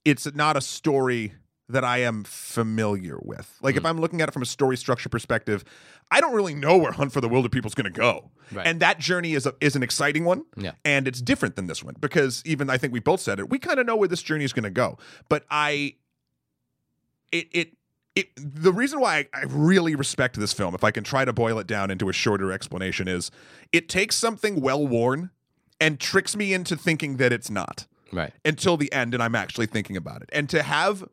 [0.05, 1.35] it's not a story
[1.73, 3.59] that I am familiar with.
[3.63, 3.87] Like if hmm.
[3.87, 5.65] I'm looking at it from a story structure perspective,
[6.11, 8.67] I don't really know where Hunt for the Wilderpeople is going to go, Right.
[8.67, 10.45] and that journey is a, is an exciting one.
[10.57, 10.73] Yeah.
[10.85, 13.49] and it's different than this one because even I think we both said it.
[13.49, 14.99] We kind of know where this journey is going to go,
[15.29, 15.95] but I
[17.33, 17.77] it it
[18.17, 21.33] it the reason why I, I really respect this film, if I can try to
[21.33, 23.31] boil it down into a shorter explanation, is
[23.73, 25.31] it takes something well worn
[25.81, 28.33] and tricks me into thinking that it's not Right.
[28.45, 30.29] until the end, and I'm actually thinking about it.
[30.33, 31.05] And to have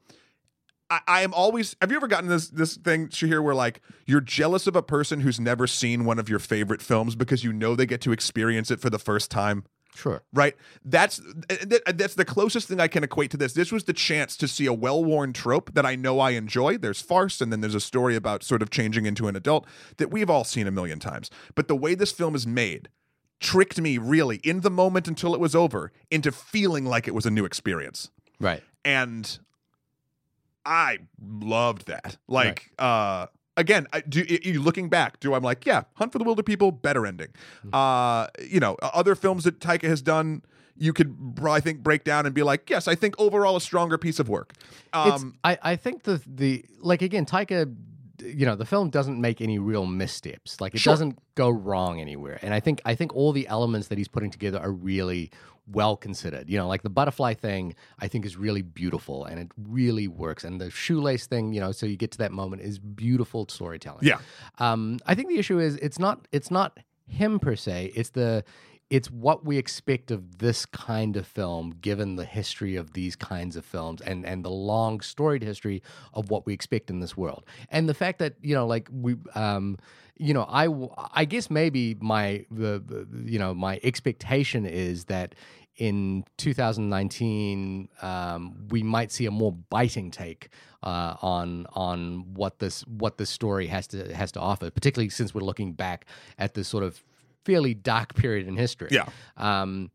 [0.89, 4.21] I, I am always have you ever gotten this this thing Shahir where like you're
[4.21, 7.75] jealous of a person who's never seen one of your favorite films because you know
[7.75, 9.65] they get to experience it for the first time?
[9.95, 10.21] Sure.
[10.31, 10.55] right?
[10.85, 11.19] That's
[11.95, 13.53] that's the closest thing I can equate to this.
[13.53, 16.77] This was the chance to see a well-worn trope that I know I enjoy.
[16.77, 19.65] There's farce, and then there's a story about sort of changing into an adult
[19.97, 21.31] that we've all seen a million times.
[21.55, 22.89] But the way this film is made
[23.39, 27.25] tricked me really in the moment until it was over into feeling like it was
[27.25, 28.61] a new experience, Right.
[28.85, 29.39] and
[30.67, 32.17] I loved that.
[32.27, 33.27] Like, uh.
[33.59, 35.19] Again, I, do you looking back?
[35.19, 37.29] Do I'm like, yeah, Hunt for the Wilderpeople, better ending.
[37.73, 40.43] Uh, you know, other films that Taika has done,
[40.77, 43.97] you could I think break down and be like, yes, I think overall a stronger
[43.97, 44.53] piece of work.
[44.93, 47.75] Um, I, I think the the like again, Taika,
[48.21, 50.59] you know, the film doesn't make any real missteps.
[50.61, 50.91] Like it Sure.
[50.93, 52.39] doesn't go wrong anywhere.
[52.41, 55.31] And I think I think all the elements that he's putting together are really
[55.69, 56.49] well considered.
[56.49, 60.43] You know, like the butterfly thing, I think is really beautiful and it really works.
[60.43, 64.05] And the shoelace thing, you know, so you get to that moment is beautiful storytelling.
[64.05, 64.19] yeah,
[64.59, 67.91] Um, I think the issue is it's not it's not him per se.
[67.95, 68.43] It's the
[68.89, 73.55] it's what we expect of this kind of film, given the history of these kinds
[73.55, 75.81] of films and and the long storied history
[76.13, 79.15] of what we expect in this world, and the fact that you know, like we,
[79.35, 79.77] um,
[80.17, 80.69] you know, I,
[81.13, 85.35] I guess maybe my the, you know my expectation is that
[85.77, 90.49] in 2019 um, we might see a more biting take
[90.81, 95.35] uh, on on what this what this story has to has to offer, particularly since
[95.35, 96.05] we're looking back
[96.39, 97.03] at this sort of
[97.47, 98.89] fairly dark period in history.
[98.91, 99.07] Yeah.
[99.37, 99.89] Um,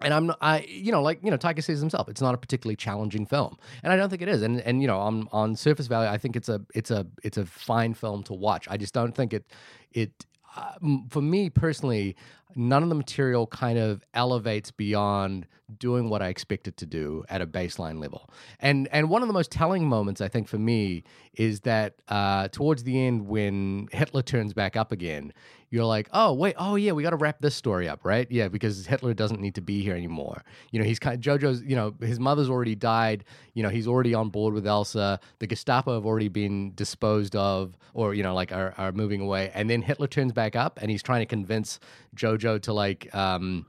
[0.00, 2.38] and I'm not, I, you know, like you know, Taika says himself, it's not a
[2.38, 4.42] particularly challenging film, and I don't think it is.
[4.42, 7.38] And and you know, on on surface value, I think it's a it's a it's
[7.38, 8.68] a fine film to watch.
[8.70, 9.44] I just don't think it
[9.92, 10.26] it
[10.56, 10.74] uh,
[11.08, 12.14] for me personally,
[12.54, 15.46] none of the material kind of elevates beyond
[15.78, 18.30] doing what I expect it to do at a baseline level.
[18.60, 22.48] And and one of the most telling moments I think for me is that uh,
[22.48, 25.32] towards the end when Hitler turns back up again,
[25.70, 28.26] you're like, oh wait, oh yeah, we got to wrap this story up, right?
[28.30, 30.42] Yeah, because Hitler doesn't need to be here anymore.
[30.70, 31.62] You know, he's kind of Jojo's.
[31.62, 33.24] You know, his mother's already died.
[33.54, 35.20] You know, he's already on board with Elsa.
[35.40, 39.50] The Gestapo have already been disposed of, or you know, like are, are moving away.
[39.54, 41.80] And then Hitler turns back up, and he's trying to convince
[42.16, 43.14] Jojo to like.
[43.14, 43.66] um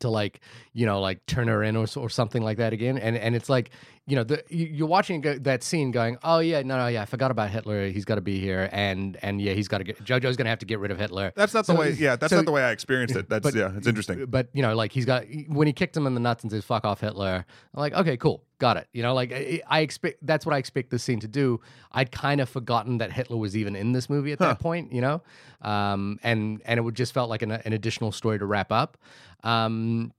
[0.00, 0.40] to like
[0.74, 3.48] you know like turn her in or, or something like that again and and it's
[3.48, 3.70] like
[4.08, 7.02] you know the you- you're watching go- that scene going oh yeah no no yeah
[7.02, 7.88] I forgot about Hitler.
[7.88, 8.68] He's got to be here.
[8.72, 11.32] And and yeah he's got to get Jojo's gonna have to get rid of Hitler.
[11.34, 11.90] That's not the way.
[11.90, 13.28] Yeah, that's so- not the way I experienced it.
[13.28, 14.24] That's but- yeah, it's interesting.
[14.26, 16.64] but you know like he's got when he kicked him in the nuts and says
[16.64, 17.44] fuck off Hitler
[17.74, 18.86] I'm like okay cool got it.
[18.92, 21.60] You know like I, I expect that's what I expect this scene to do.
[21.92, 25.00] I'd kind of forgotten that Hitler was even in this movie at that point you
[25.00, 25.20] know?
[25.62, 28.96] Um and and it would just felt like an, an additional story to wrap up.
[29.42, 30.12] Um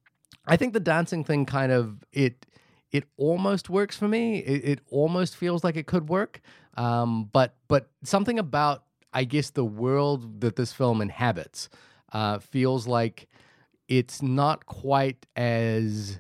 [0.46, 2.46] I think the dancing thing kind of it
[2.92, 4.40] it almost works for me.
[4.40, 6.42] It, it almost feels like it could work.
[6.76, 8.84] Um, but but something about
[9.14, 11.70] I guess the world that this film inhabits
[12.14, 13.28] uh, feels like
[13.88, 16.20] it's not quite as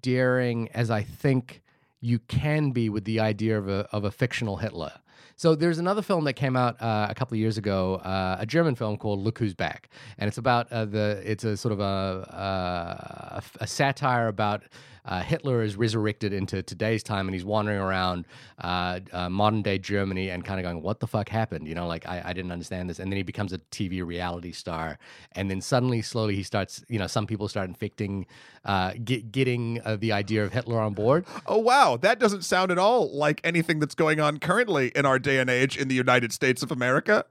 [0.00, 1.62] daring as I think
[2.00, 4.92] you can be with the idea of a of a fictional Hitler.
[5.36, 8.46] So there's another film that came out uh, a couple of years ago, uh, a
[8.46, 9.88] German film called Look Who's Back,
[10.18, 14.64] and it's about uh, the it's a sort of a a, a satire about
[15.08, 18.26] uh, Hitler is resurrected into today's time, and he's wandering around
[18.58, 21.86] uh, uh, modern day Germany and kind of going, "What the fuck happened?" You know,
[21.86, 24.98] like I, I didn't understand this, and then he becomes a TV reality star,
[25.32, 26.84] and then suddenly, slowly, he starts.
[26.88, 28.26] You know, some people start infecting,
[28.66, 31.24] uh, get, getting uh, the idea of Hitler on board.
[31.46, 35.18] Oh wow, that doesn't sound at all like anything that's going on currently in our
[35.18, 37.24] day and age in the United States of America.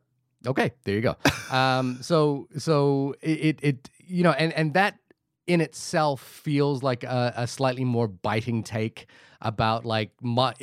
[0.47, 1.15] Okay, there you go.
[1.55, 4.97] um, so so it, it it you know, and and that
[5.47, 9.07] in itself feels like a, a slightly more biting take
[9.41, 10.53] about like my.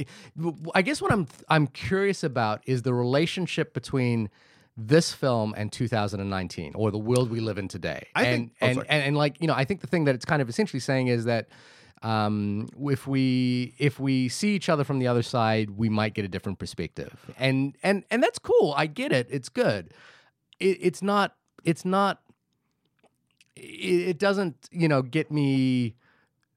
[0.75, 4.31] I guess what I'm I'm curious about is the relationship between
[4.77, 8.09] this film and 2019 or the world we live in today.
[8.15, 10.15] I and think- oh, and, and and like you know, I think the thing that
[10.15, 11.49] it's kind of essentially saying is that
[12.03, 16.25] um, if we if we see each other from the other side, we might get
[16.25, 18.75] a different perspective, and and and that's cool.
[18.77, 19.27] I get it.
[19.31, 19.95] It's good.
[20.61, 21.35] It, it's not.
[21.65, 22.21] It's not.
[23.57, 24.69] It, it doesn't.
[24.71, 25.95] You know, get me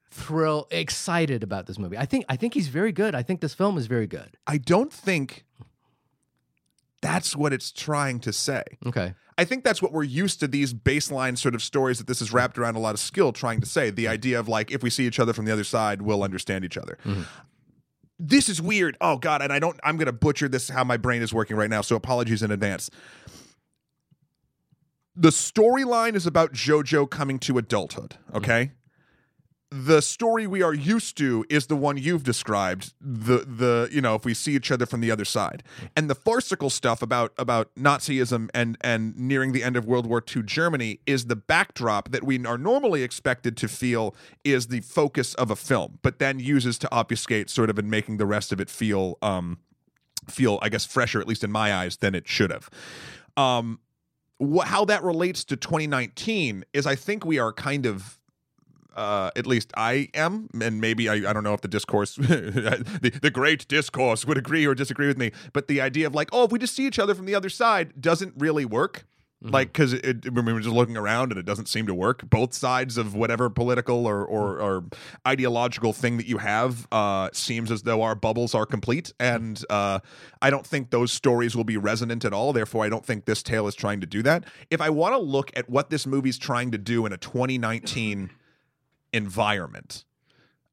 [0.09, 1.97] thrill excited about this movie.
[1.97, 2.25] I think.
[2.29, 3.15] I think he's very good.
[3.15, 4.37] I think this film is very good.
[4.45, 5.45] I don't think
[7.01, 8.63] that's what it's trying to say.
[8.85, 9.13] Okay.
[9.39, 12.33] I think that's what we're used to these baseline sort of stories that this is
[12.33, 13.91] wrapped around a lot of skill trying to say.
[13.91, 16.65] The idea of like if we see each other from the other side, we'll understand
[16.65, 16.97] each other.
[17.05, 17.21] Mm-hmm.
[18.17, 18.97] this is weird.
[18.99, 21.55] Oh god, and I don't I'm going to butcher this how my brain is working
[21.55, 22.89] right now, so apologies in advance.
[25.19, 28.73] The storyline is about JoJo coming to adulthood, okay?
[29.71, 32.93] The story we are used to is the one you've described.
[33.01, 35.63] The the you know, if we see each other from the other side.
[35.95, 40.23] And the farcical stuff about about Nazism and and nearing the end of World War
[40.23, 45.33] II Germany is the backdrop that we are normally expected to feel is the focus
[45.33, 48.61] of a film, but then uses to obfuscate sort of in making the rest of
[48.61, 49.57] it feel um
[50.29, 52.69] feel I guess fresher at least in my eyes than it should have.
[53.35, 53.79] Um
[54.41, 58.19] wh- how that relates to 2019 is I think we are kind of
[58.97, 63.19] uh, at least I am, and maybe I, I don't know if the discourse, the,
[63.21, 66.45] the great discourse would agree or disagree with me, but the idea of like, oh,
[66.45, 69.05] if we just see each other from the other side doesn't really work.
[69.39, 72.27] Like, because it, it, we were just looking around and it doesn't seem to work.
[72.27, 74.85] Both sides of whatever political or, or, or
[75.27, 79.13] ideological thing that you have uh, seems as though our bubbles are complete.
[79.19, 79.99] And uh,
[80.41, 82.51] I don't think those stories will be resonant at all.
[82.51, 84.45] Therefore, I don't think this tale is trying to do that.
[84.71, 88.31] If I want to look at what this movie's trying to do in a 2019
[89.13, 90.03] environment.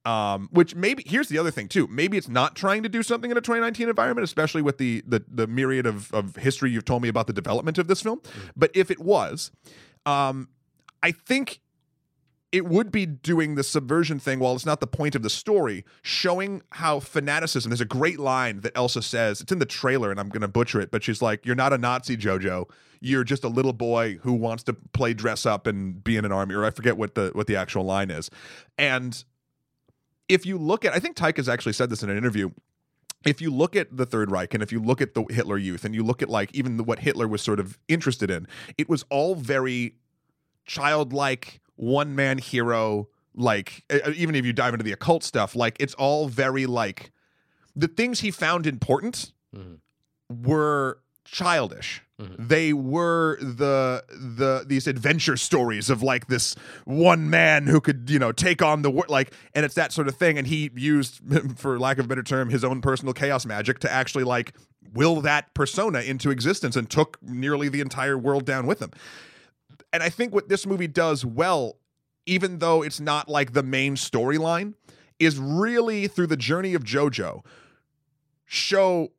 [0.07, 1.87] Um, which maybe here's the other thing too.
[1.87, 5.25] Maybe it's not trying to do something in a 2019 environment, especially with the the,
[5.27, 8.21] the myriad of, of history you've told me about the development of this film.
[8.55, 9.51] But if it was,
[10.05, 10.49] um,
[11.03, 11.61] I think
[12.55, 15.85] it would be doing the subversion thing while it's not the point of the story,
[16.03, 17.71] showing how fanaticism.
[17.71, 19.41] There's a great line that Elsa says.
[19.41, 21.73] It's in the trailer, and I'm going to butcher it, but she's like, "You're not
[21.73, 22.71] a Nazi, Jojo.
[23.01, 26.31] You're just a little boy who wants to play dress up and be in an
[26.31, 28.31] army." Or I forget what the what the actual line is.
[28.79, 29.25] And
[30.29, 32.51] if you look at, I think Taika has actually said this in an interview.
[33.27, 35.85] If you look at the Third Reich and if you look at the Hitler Youth
[35.85, 38.47] and you look at like even the, what Hitler was sort of interested in,
[38.77, 39.95] it was all very
[40.67, 43.83] childlike one man hero like
[44.15, 47.11] even if you dive into the occult stuff like it's all very like
[47.75, 49.79] the things he found important Mhm.
[50.31, 52.47] were childish Mm-hmm.
[52.47, 56.55] they were the the these adventure stories of like this
[56.85, 60.07] one man who could you know take on the world like and it's that sort
[60.07, 61.21] of thing and he used
[61.57, 64.53] for lack of a better term his own personal chaos magic to actually like
[64.95, 68.91] will that persona into existence and took nearly the entire world down with him.
[69.93, 71.77] And I think what this movie does well,
[72.27, 74.75] even though it's not like the main storyline,
[75.19, 77.45] is really through the journey of JoJo,
[78.45, 79.13] show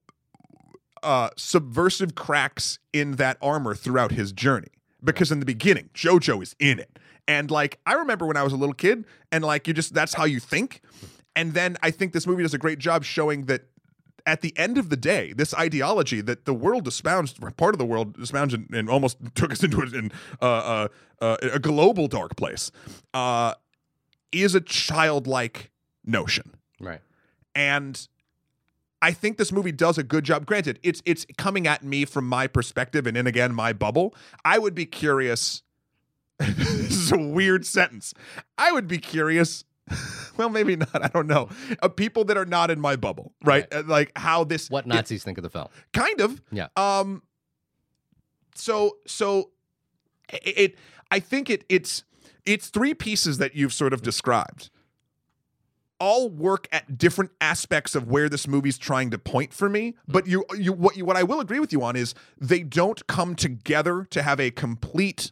[1.06, 4.70] uh, subversive cracks in that armor throughout his journey.
[5.04, 6.98] Because in the beginning, JoJo is in it.
[7.28, 10.16] And like, I remember when I was a little kid, and like, you just, that's
[10.16, 10.82] how you think.
[11.36, 13.68] And then I think this movie does a great job showing that
[14.26, 17.86] at the end of the day, this ideology that the world espoused, part of the
[17.86, 20.10] world espoused, and, and almost took us into
[20.42, 20.88] uh, uh,
[21.22, 22.72] uh, a global dark place,
[23.14, 23.54] uh,
[24.32, 25.72] is a childlike
[26.04, 26.56] notion.
[26.80, 27.02] Right.
[27.54, 28.08] And
[29.02, 30.46] I think this movie does a good job.
[30.46, 34.16] Granted, it's it's coming at me from my perspective and in again my bubble.
[34.44, 35.62] I would be curious.
[36.40, 38.14] this is a weird sentence.
[38.58, 39.64] I would be curious.
[40.38, 40.90] well, maybe not.
[41.04, 41.50] I don't know.
[41.82, 43.72] Of people that are not in my bubble, right?
[43.72, 45.68] Uh, Like how this What Nazis think of the film?
[45.94, 46.68] kind of Yeah.
[46.76, 47.22] um
[48.56, 49.52] so so
[50.32, 50.76] it, it
[51.12, 52.04] i think it it's
[52.46, 54.70] it's three pieces that you've sort of described
[56.00, 60.28] all work at different aspects of where this movie's trying to point for me but
[60.28, 63.34] you you what you what i will agree with you on is they don't come
[63.34, 65.32] together to have a complete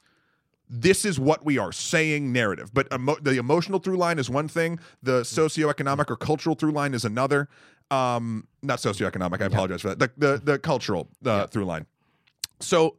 [0.69, 2.73] this is what we are saying narrative.
[2.73, 6.95] But emo- the emotional through line is one thing the socioeconomic or cultural through line
[6.95, 7.47] is another.
[7.91, 9.99] Um not socioeconomic i apologize for that.
[9.99, 11.85] The the, the cultural uh, through line.
[12.59, 12.97] So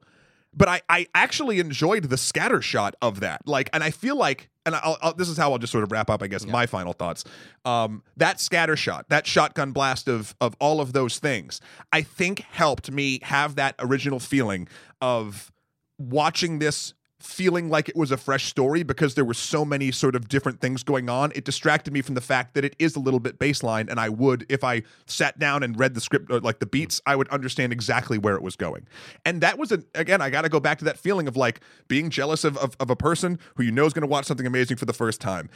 [0.57, 3.47] but I, I actually enjoyed the scatter shot of that.
[3.47, 5.93] Like and i feel like and I'll, I'll, this is how i'll just sort of
[5.93, 7.25] wrap up i guess my final thoughts.
[7.65, 11.61] Um, that scatter shot that shotgun blast of of all of those things
[11.93, 14.69] i think helped me have that original feeling
[15.01, 15.53] of
[15.99, 16.95] watching this
[17.25, 20.61] feeling like it was a fresh story because there were so many sort of different
[20.61, 23.39] things going on it distracted me from the fact that it is a little bit
[23.39, 26.67] baseline and i would if i sat down and read the script or like the
[26.67, 28.87] beats i would understand exactly where it was going
[29.25, 32.11] and that was an again i gotta go back to that feeling of like being
[32.11, 34.77] jealous of, of, of a person who you know is going to watch something amazing
[34.77, 35.49] for the first time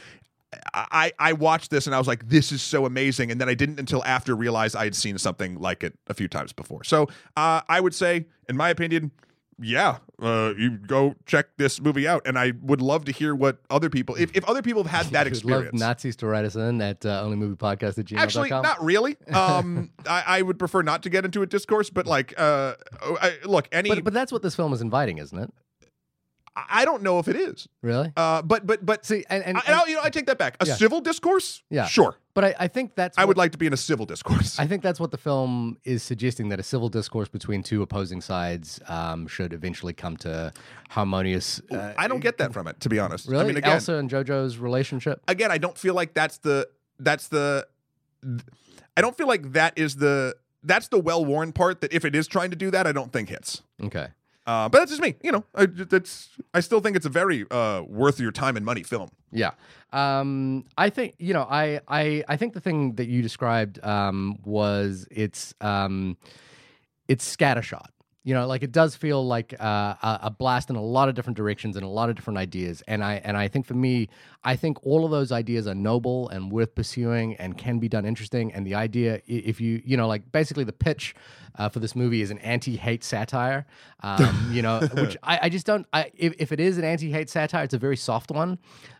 [0.73, 3.29] I, I watched this and I was like, this is so amazing.
[3.29, 6.27] And then I didn't until after realize I had seen something like it a few
[6.27, 6.83] times before.
[6.83, 7.03] So
[7.37, 9.11] uh, I would say, in my opinion,
[9.61, 12.21] yeah, uh, you go check this movie out.
[12.25, 15.11] And I would love to hear what other people, if, if other people have had
[15.13, 15.79] that experience.
[15.79, 18.23] Nazis to write us in at uh, onlymoviepodcast at gmail.com.
[18.23, 19.17] Actually, not really.
[19.33, 23.37] Um, I, I would prefer not to get into a discourse, but like, uh, I,
[23.43, 25.51] look, any, But, but that's what this film is inviting, isn't it?
[26.55, 27.67] I don't know if it is.
[27.81, 28.11] Really?
[28.17, 30.57] Uh, but but but See, and, and, I, and you know, I take that back.
[30.59, 30.75] A Yeah.
[30.75, 31.85] civil discourse, Yeah.
[31.85, 32.15] sure.
[32.39, 34.57] But I, I think that's I what- would like to be in a civil discourse.
[34.59, 38.21] I think that's what the film is suggesting that a civil discourse between two opposing
[38.21, 40.53] sides um, should eventually come to
[40.89, 41.59] harmonious.
[41.69, 43.27] Uh, I don't get that from it, to be honest.
[43.27, 45.21] really, I mean, again, Elsa and JoJo's relationship.
[45.27, 47.67] again, I don't feel like that's the that's the
[48.95, 50.33] I don't feel like that is the
[50.63, 53.11] that's the well worn part that if it is trying to do that, I don't
[53.11, 53.63] think hits.
[53.83, 54.07] Okay.
[54.49, 55.45] Uh, but that's just me, you know.
[55.53, 59.11] I, that's I still think it's a very uh, worth your time and money film.
[59.31, 59.51] Yeah.
[59.93, 61.45] Um, I think you know.
[61.47, 66.17] I I I think the thing that you described um, was it's um,
[67.07, 67.89] it's scattershot.
[68.23, 71.37] You know, like it does feel like uh, a, blast in a lot of different
[71.37, 72.81] directions and a lot of different ideas.
[72.87, 74.09] And I and I think for me,
[74.43, 78.03] I think all of those ideas are noble and worth pursuing and can be done
[78.03, 78.51] interesting.
[78.51, 81.13] And the idea, if you you know, like basically the pitch
[81.57, 83.65] uh, for this movie is an anti-hate satire.
[84.01, 85.85] Um, you know, which I, I just don't.
[85.91, 88.57] I, if, if it is an anti-hate satire, it's a very soft one.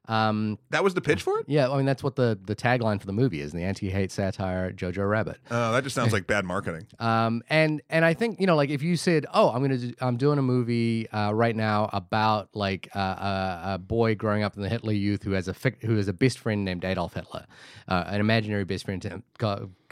[0.09, 1.45] Um, That was the pitch for it.
[1.47, 4.73] yeah, I mean that's what the the tagline for the movie is: the anti-hate satire
[4.73, 5.37] Jojo Rabbit.
[5.49, 6.85] Uh, that just sounds like bad marketing.
[6.99, 9.93] Um, and and I think you know, like if you said, "Oh, I'm gonna do,
[10.01, 14.57] I'm doing a movie uh, right now about like uh, a, a boy growing up
[14.57, 17.13] in the Hitler Youth who has a fic- who has a best friend named Adolf
[17.13, 17.45] Hitler,
[17.87, 19.21] uh, an imaginary best friend to,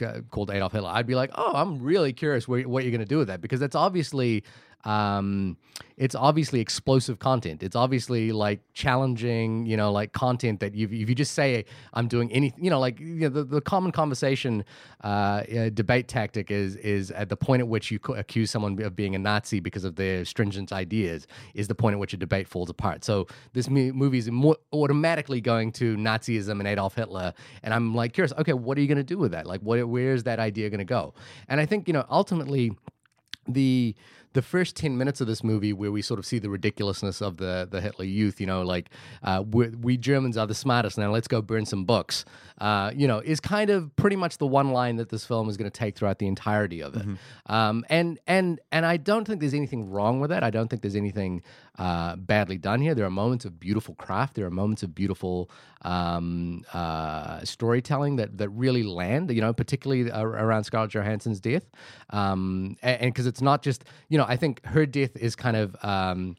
[0.01, 3.17] Uh, called Adolf Hitler," I'd be like, "Oh, I'm really curious what, you're gonna do
[3.17, 4.43] with that because that's obviously."
[4.87, 5.57] Um
[5.97, 7.63] it's obviously explosive content.
[7.63, 12.07] It's obviously like challenging you know like content that you if you just say i'm
[12.07, 14.63] doing anything you know like you know, the, the common conversation
[15.03, 18.95] uh, uh debate tactic is is at the point at which you accuse someone of
[18.95, 22.47] being a nazi because of their stringent ideas is the point at which a debate
[22.47, 23.03] falls apart.
[23.03, 24.29] So this mo- movie is
[24.71, 27.33] automatically going to nazism and adolf hitler
[27.63, 29.45] and i'm like curious okay what are you going to do with that?
[29.45, 31.13] Like what where's that idea going to go?
[31.49, 32.71] And i think you know ultimately
[33.47, 33.95] the
[34.37, 37.37] the first 10 minutes of this movie where we sort of see the ridiculousness of
[37.37, 38.91] the the Hitler youth, you know, like
[39.23, 42.23] uh, we we Germans are the smartest now, let's go burn some books,
[42.61, 45.57] uh, you know, is kind of pretty much the one line that this film is
[45.57, 47.07] going to take throughout the entirety of it.
[47.47, 50.43] Um, and and and I don't think there's anything wrong with that.
[50.43, 51.41] I don't think there's anything
[51.77, 52.95] uh, badly done here.
[52.95, 54.35] There are moments of beautiful craft.
[54.35, 55.49] There are moments of beautiful
[55.83, 59.31] um, uh, storytelling that that really land.
[59.31, 61.69] You know, particularly around Scarlett Johansson's death,
[62.09, 65.75] um, and because it's not just you know, I think her death is kind of.
[65.83, 66.35] Um,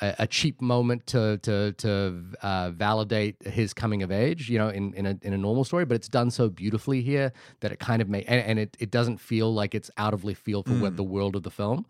[0.00, 4.68] a, a cheap moment to to to uh, validate his coming of age, you know,
[4.68, 7.78] in in a, in a normal story, but it's done so beautifully here that it
[7.78, 10.66] kind of make and, and it, it doesn't feel like it's out of left field
[10.66, 11.86] for what the world of the film.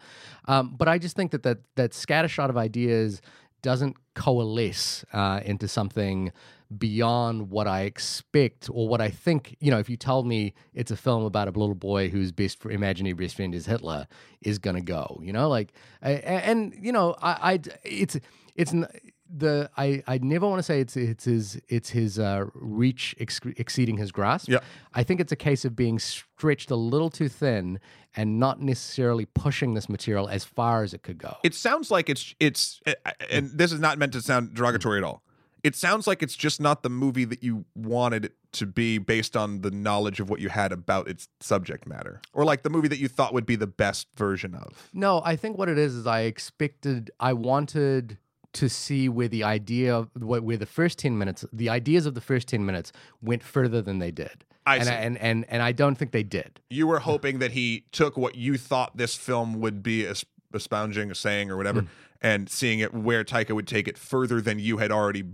[0.46, 3.20] Um, but I just think that that that scattershot of ideas
[3.62, 6.32] doesn't coalesce uh, into something
[6.76, 9.56] beyond what I expect or what I think.
[9.60, 12.64] You know, if you told me it's a film about a little boy whose best
[12.66, 14.06] imaginary best friend is Hitler,
[14.42, 15.20] is gonna go.
[15.22, 18.18] You know, like, a- a- and, you know, I, I it's
[18.54, 18.72] it's.
[18.72, 18.86] n-
[19.30, 23.40] the I, I never want to say it's it's his it's his uh, reach ex-
[23.58, 24.48] exceeding his grasp.
[24.48, 24.60] Yeah.
[24.94, 27.78] I think it's a case of being stretched a little too thin
[28.16, 31.36] and not necessarily pushing this material as far as it could go.
[31.44, 32.80] It sounds like it's it's
[33.28, 35.22] and this is not meant to sound derogatory at all.
[35.64, 39.36] It sounds like it's just not the movie that you wanted it to be based
[39.36, 42.20] on the knowledge of what you had about its subject matter.
[42.32, 44.88] Or like the movie that you thought would be the best version of.
[44.92, 48.18] No, I think what it is is I expected, I wanted
[48.54, 52.14] to see where the idea of wh- where the first 10 minutes, the ideas of
[52.14, 54.44] the first 10 minutes went further than they did.
[54.66, 54.92] I and, see.
[54.92, 56.60] and and and I don't think they did.
[56.68, 61.10] You were hoping that he took what you thought this film would be es- espousing,
[61.10, 61.86] a saying, or whatever, hmm.
[62.20, 65.24] and seeing it where Taika would take it further than you had already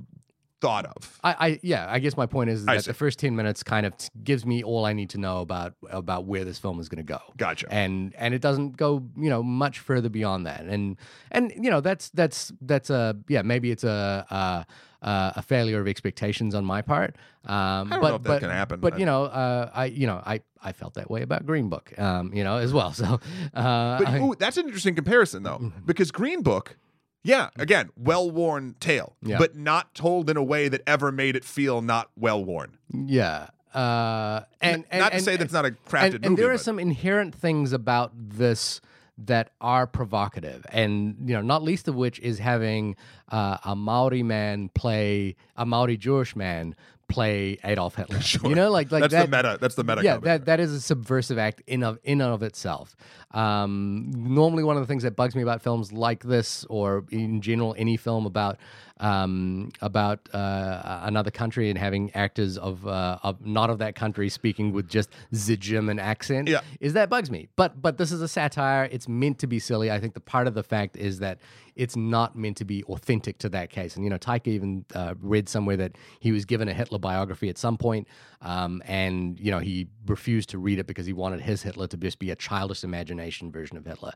[0.65, 1.21] thought of.
[1.23, 3.95] I, I yeah, I guess my point is that the first 10 minutes kind of
[3.99, 7.05] t- gives me all I need to know about about where this film is going
[7.05, 7.21] to go.
[7.37, 7.67] Gotcha.
[7.71, 10.97] and and it doesn't go you know much further beyond that and
[11.31, 14.67] and you know that's that's that's a yeah maybe it's a a,
[15.07, 18.41] a failure of expectations on my part um I don't but know if that but
[18.41, 18.81] can happen.
[18.81, 21.93] but you know uh i you know i i felt that way about green book
[21.99, 23.21] um you know as well so
[23.55, 26.77] uh But ooh, that's an interesting comparison, though, because Green Book,
[27.23, 29.39] yeah, again, well worn tale, Yeah.
[29.39, 32.79] but not told in a way that ever made it feel not well worn.
[32.93, 36.27] yeah uh and, and not to and- say that's not a crafted and, movie.
[36.27, 38.81] and there are but- some inherent things about this
[39.17, 42.97] that are provocative and you know not least of which is having
[43.31, 46.75] uh, a maori man play a maori jewish man
[47.09, 49.59] play adolf hitler you know like like that's that the meta.
[49.61, 50.03] That's the meta.
[50.03, 52.97] yeah, that, that is a subversive act in of in and of itself.
[53.35, 57.41] Um, normally, one of the things that bugs me about films like this, or in
[57.41, 58.59] general, any film about
[59.01, 64.29] um, about uh, another country and having actors of uh, of not of that country
[64.29, 66.49] speaking with just the German accent.
[66.49, 66.61] Yeah.
[66.81, 67.49] is that bugs me.
[67.57, 68.89] But but this is a satire.
[68.93, 69.91] It's meant to be silly.
[69.91, 71.39] I think the part of the fact is that
[71.75, 73.97] it's not meant to be authentic to that case.
[73.97, 77.49] And you know, Taika even uh, read somewhere that he was given a Hitler biography
[77.49, 78.07] at some point,
[78.43, 81.97] um, and you know he refused to read it because he wanted his Hitler to
[81.97, 84.13] just be a childish imagination version of Hitler.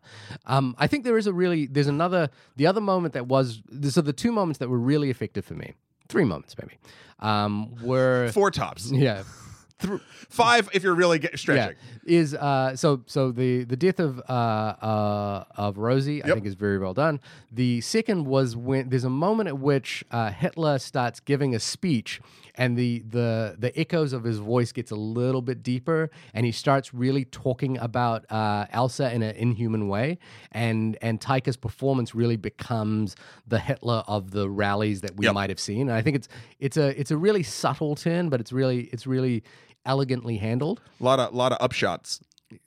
[0.46, 4.00] Um, I think there is a really there's another the other moment that was so
[4.00, 5.74] the two moments that were really effective for me,
[6.08, 6.78] three moments maybe,
[7.20, 8.90] um, were Four tops.
[8.90, 9.22] yeah.
[10.28, 11.76] Five if you're really get, stretching.
[12.04, 16.46] Yeah, is uh, so so the the death of uh, uh, of Rosie, I think,
[16.46, 17.20] is very well done.
[17.52, 22.20] The second was when there's a moment at which uh, Hitler starts giving a speech,
[22.58, 26.52] and the the the echoes of his voice gets a little bit deeper, and he
[26.52, 30.18] starts really talking about uh, Elsa in an inhuman way,
[30.52, 35.34] and and Taika's performance really becomes the Hitler of the rallies that we Yep.
[35.34, 35.88] might have seen.
[35.88, 36.28] And I think it's
[36.58, 39.42] it's a it's a really subtle turn, but it's really it's really
[39.86, 40.80] elegantly handled.
[41.00, 42.20] A lot of lot of upshots.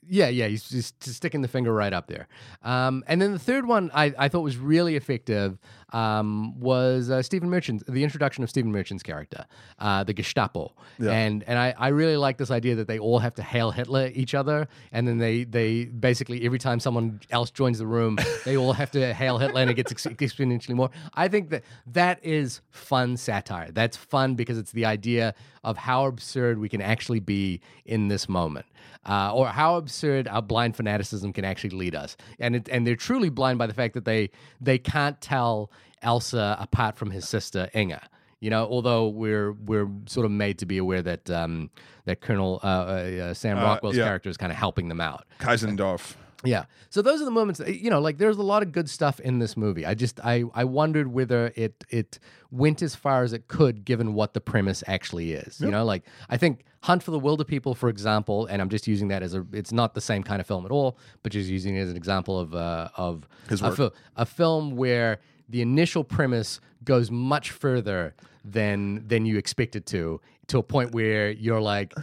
[0.07, 2.27] Yeah, yeah, he's just sticking the finger right up there.
[2.61, 5.57] Um, and then the third one I, I thought was really effective
[5.91, 9.45] um, was uh, Stephen Merchant, the introduction of Stephen Merchant's character,
[9.79, 10.73] uh, the Gestapo.
[11.11, 14.11] And and I, I really like this idea that they all have to hail Hitler
[14.13, 18.57] each other, and then they they basically every time someone else joins the room, they
[18.57, 20.89] all have to hail Hitler, and it gets ex- exponentially more.
[21.13, 23.71] I think that that is fun satire.
[23.71, 25.33] That's fun because it's the idea
[25.63, 28.65] of how absurd we can actually be in this moment
[29.05, 32.15] uh, or how absurd our blind fanaticism can actually lead us.
[32.39, 34.29] And it, and they're truly blind by the fact that they
[34.59, 35.71] they can't tell
[36.01, 38.01] Elsa apart from his sister Inga.
[38.39, 41.69] You know, although we're we're sort of made to be aware that um,
[42.05, 44.05] that Colonel uh, uh, uh, Sam Rockwell's yeah.
[44.05, 45.25] character is kind of helping them out.
[45.39, 46.15] Klenzendorf.
[46.43, 46.65] Yeah.
[46.89, 49.19] So those are the moments that, you know, like there's a lot of good stuff
[49.19, 49.85] in this movie.
[49.85, 52.19] I just I I wondered whether it it
[52.49, 55.61] went as far as it could given what the premise actually is.
[55.61, 59.09] You know, like I think Hunt for the Wilderpeople, for example, and I'm just using
[59.09, 61.75] that as a it's not the same kind of film at all, but just using
[61.75, 63.93] it as an example of uh, of His a, work.
[64.15, 65.19] a film where
[65.51, 70.93] the initial premise goes much further than than you expect it to, to a point
[70.93, 71.93] where you're like,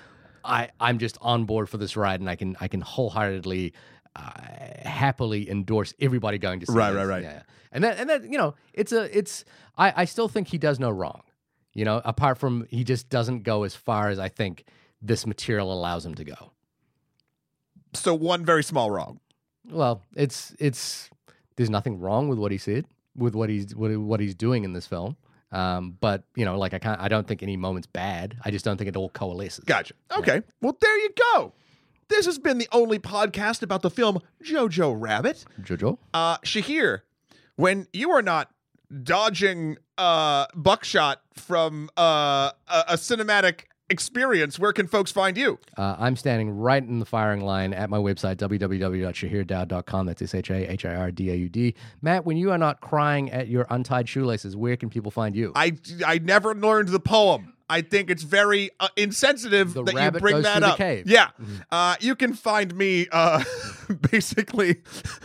[0.44, 3.72] I I'm just on board for this ride, and I can I can wholeheartedly,
[4.14, 4.30] uh,
[4.88, 6.72] happily endorse everybody going to see.
[6.72, 6.98] Right, this.
[6.98, 7.22] right, right.
[7.22, 7.42] Yeah,
[7.72, 9.44] and that and that you know it's a it's
[9.76, 11.22] I I still think he does no wrong,
[11.74, 12.00] you know.
[12.04, 14.64] Apart from he just doesn't go as far as I think
[15.00, 16.52] this material allows him to go.
[17.94, 19.20] So one very small wrong.
[19.70, 21.10] Well, it's it's
[21.56, 22.86] there's nothing wrong with what he said,
[23.18, 25.16] with what he's what, what he's doing in this film.
[25.50, 28.36] Um, but you know, like I can't, I don't think any moment's bad.
[28.44, 29.64] I just don't think it all coalesces.
[29.64, 29.94] Gotcha.
[30.16, 30.42] Okay.
[30.60, 31.52] Well, there you go.
[32.08, 35.44] This has been the only podcast about the film Jojo Rabbit.
[35.60, 35.98] Jojo.
[36.14, 37.00] Uh, Shahir,
[37.56, 38.50] when you are not
[39.02, 45.58] dodging uh, buckshot from uh, a, a cinematic experience, where can folks find you?
[45.76, 50.06] Uh, I'm standing right in the firing line at my website, www.shahirdaud.com.
[50.06, 51.74] That's S H A H I R D A U D.
[52.02, 55.52] Matt, when you are not crying at your untied shoelaces, where can people find you?
[55.54, 55.76] I
[56.06, 57.54] I never learned the poem.
[57.70, 60.78] I think it's very uh, insensitive The that you bring that up.
[60.78, 61.04] cave.
[61.04, 61.12] Mm-hmm.
[61.12, 61.30] Yeah,
[61.70, 63.44] uh, you can find me uh,
[64.10, 64.76] basically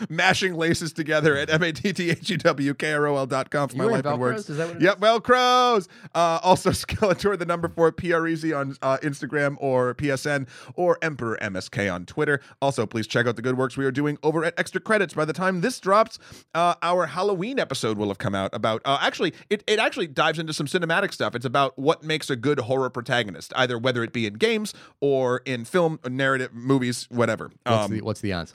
[0.10, 3.26] mashing laces together at m a t t h e w k r o l
[3.26, 4.20] dot com for my You were life and.
[4.22, 4.50] Velcros?
[4.50, 5.88] Is that what it Yep, Velcros.
[6.14, 11.94] Uh, also, Skeletor, the number four, PREZ on uh, Instagram or PSN or Emperor MSK
[11.94, 12.40] on Twitter.
[12.62, 15.14] Also, please check out the good works we are doing over at Extra Credits.
[15.14, 16.20] By the time this drops,
[16.54, 18.82] uh, our Halloween episode will have come out about.
[18.86, 21.36] Uh, actually, it, it actually dives into some cinematic stuff.
[21.36, 25.42] It's about what makes a good horror protagonist, either whether it be in games or
[25.46, 27.52] in film, or narrative, movies, whatever.
[27.64, 28.53] What's, Um, the, what's the answer?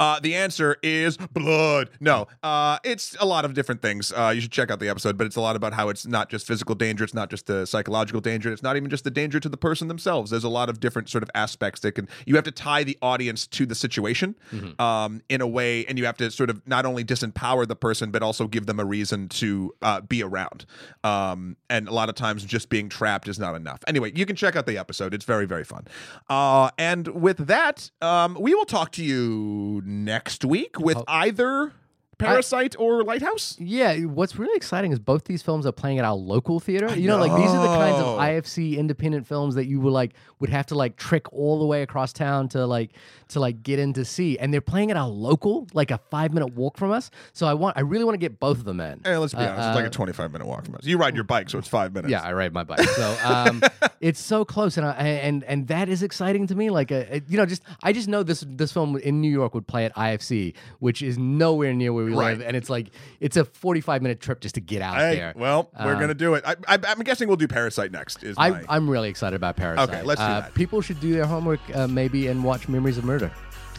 [0.00, 1.90] Uh, the answer is blood.
[2.00, 4.12] No, uh, it's a lot of different things.
[4.12, 6.28] Uh, you should check out the episode, but it's a lot about how it's not
[6.30, 9.40] just physical danger, it's not just the psychological danger, it's not even just the danger
[9.40, 10.30] to the person themselves.
[10.30, 12.08] There's a lot of different sort of aspects that can.
[12.26, 14.34] You have to tie the audience to the situation
[14.78, 18.10] um, in a way, and you have to sort of not only disempower the person,
[18.10, 20.66] but also give them a reason to uh, be around.
[21.04, 23.80] Um, and a lot of times, just being trapped is not enough.
[23.86, 25.86] Anyway, you can check out the episode; it's very, very fun.
[26.28, 29.37] Uh, and with that, um, we will talk to you
[29.84, 31.04] next week with oh.
[31.06, 31.72] either
[32.18, 33.56] Parasite or Lighthouse.
[33.60, 36.94] Yeah, what's really exciting is both these films are playing at our local theater.
[36.98, 38.06] You know, like these are the kinds of.
[38.06, 38.18] Oh.
[38.18, 41.82] IFC independent films that you would like would have to like trick all the way
[41.82, 42.90] across town to like
[43.28, 46.32] to like get in to see, and they're playing at our local, like a five
[46.32, 47.10] minute walk from us.
[47.32, 49.00] So I want, I really want to get both of them in.
[49.04, 50.84] Hey, let's be Uh, honest; it's like uh, a twenty-five minute walk from us.
[50.84, 52.10] You ride your bike, so it's five minutes.
[52.10, 53.62] Yeah, I ride my bike, so um,
[54.00, 56.70] it's so close, and I, and and that is exciting to me.
[56.70, 59.66] Like, a, you know, just I just know this this film in New York would
[59.66, 62.38] play at IFC, which is nowhere near where we Right.
[62.38, 62.88] live, and it's like
[63.20, 65.32] it's a forty-five minute trip just to get out Hey, there.
[65.36, 66.44] well, we're Um, gonna do it.
[66.46, 68.22] I, I'm guessing we'll do Parasite next.
[68.24, 69.88] Is I, my I'm really excited about Parasite.
[69.90, 70.54] Okay, let's do Uh, that.
[70.54, 73.17] People should do their homework uh, maybe and watch Memories of Murder.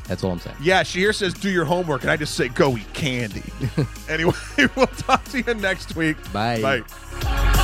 [0.08, 0.58] That's all I'm saying.
[0.62, 0.82] yeah.
[0.84, 3.44] Shahir says do your homework, and I just say go eat candy.
[4.10, 4.34] anyway,
[4.76, 6.18] we'll talk to you next week.
[6.34, 6.62] Bye.
[6.62, 7.56] Bye.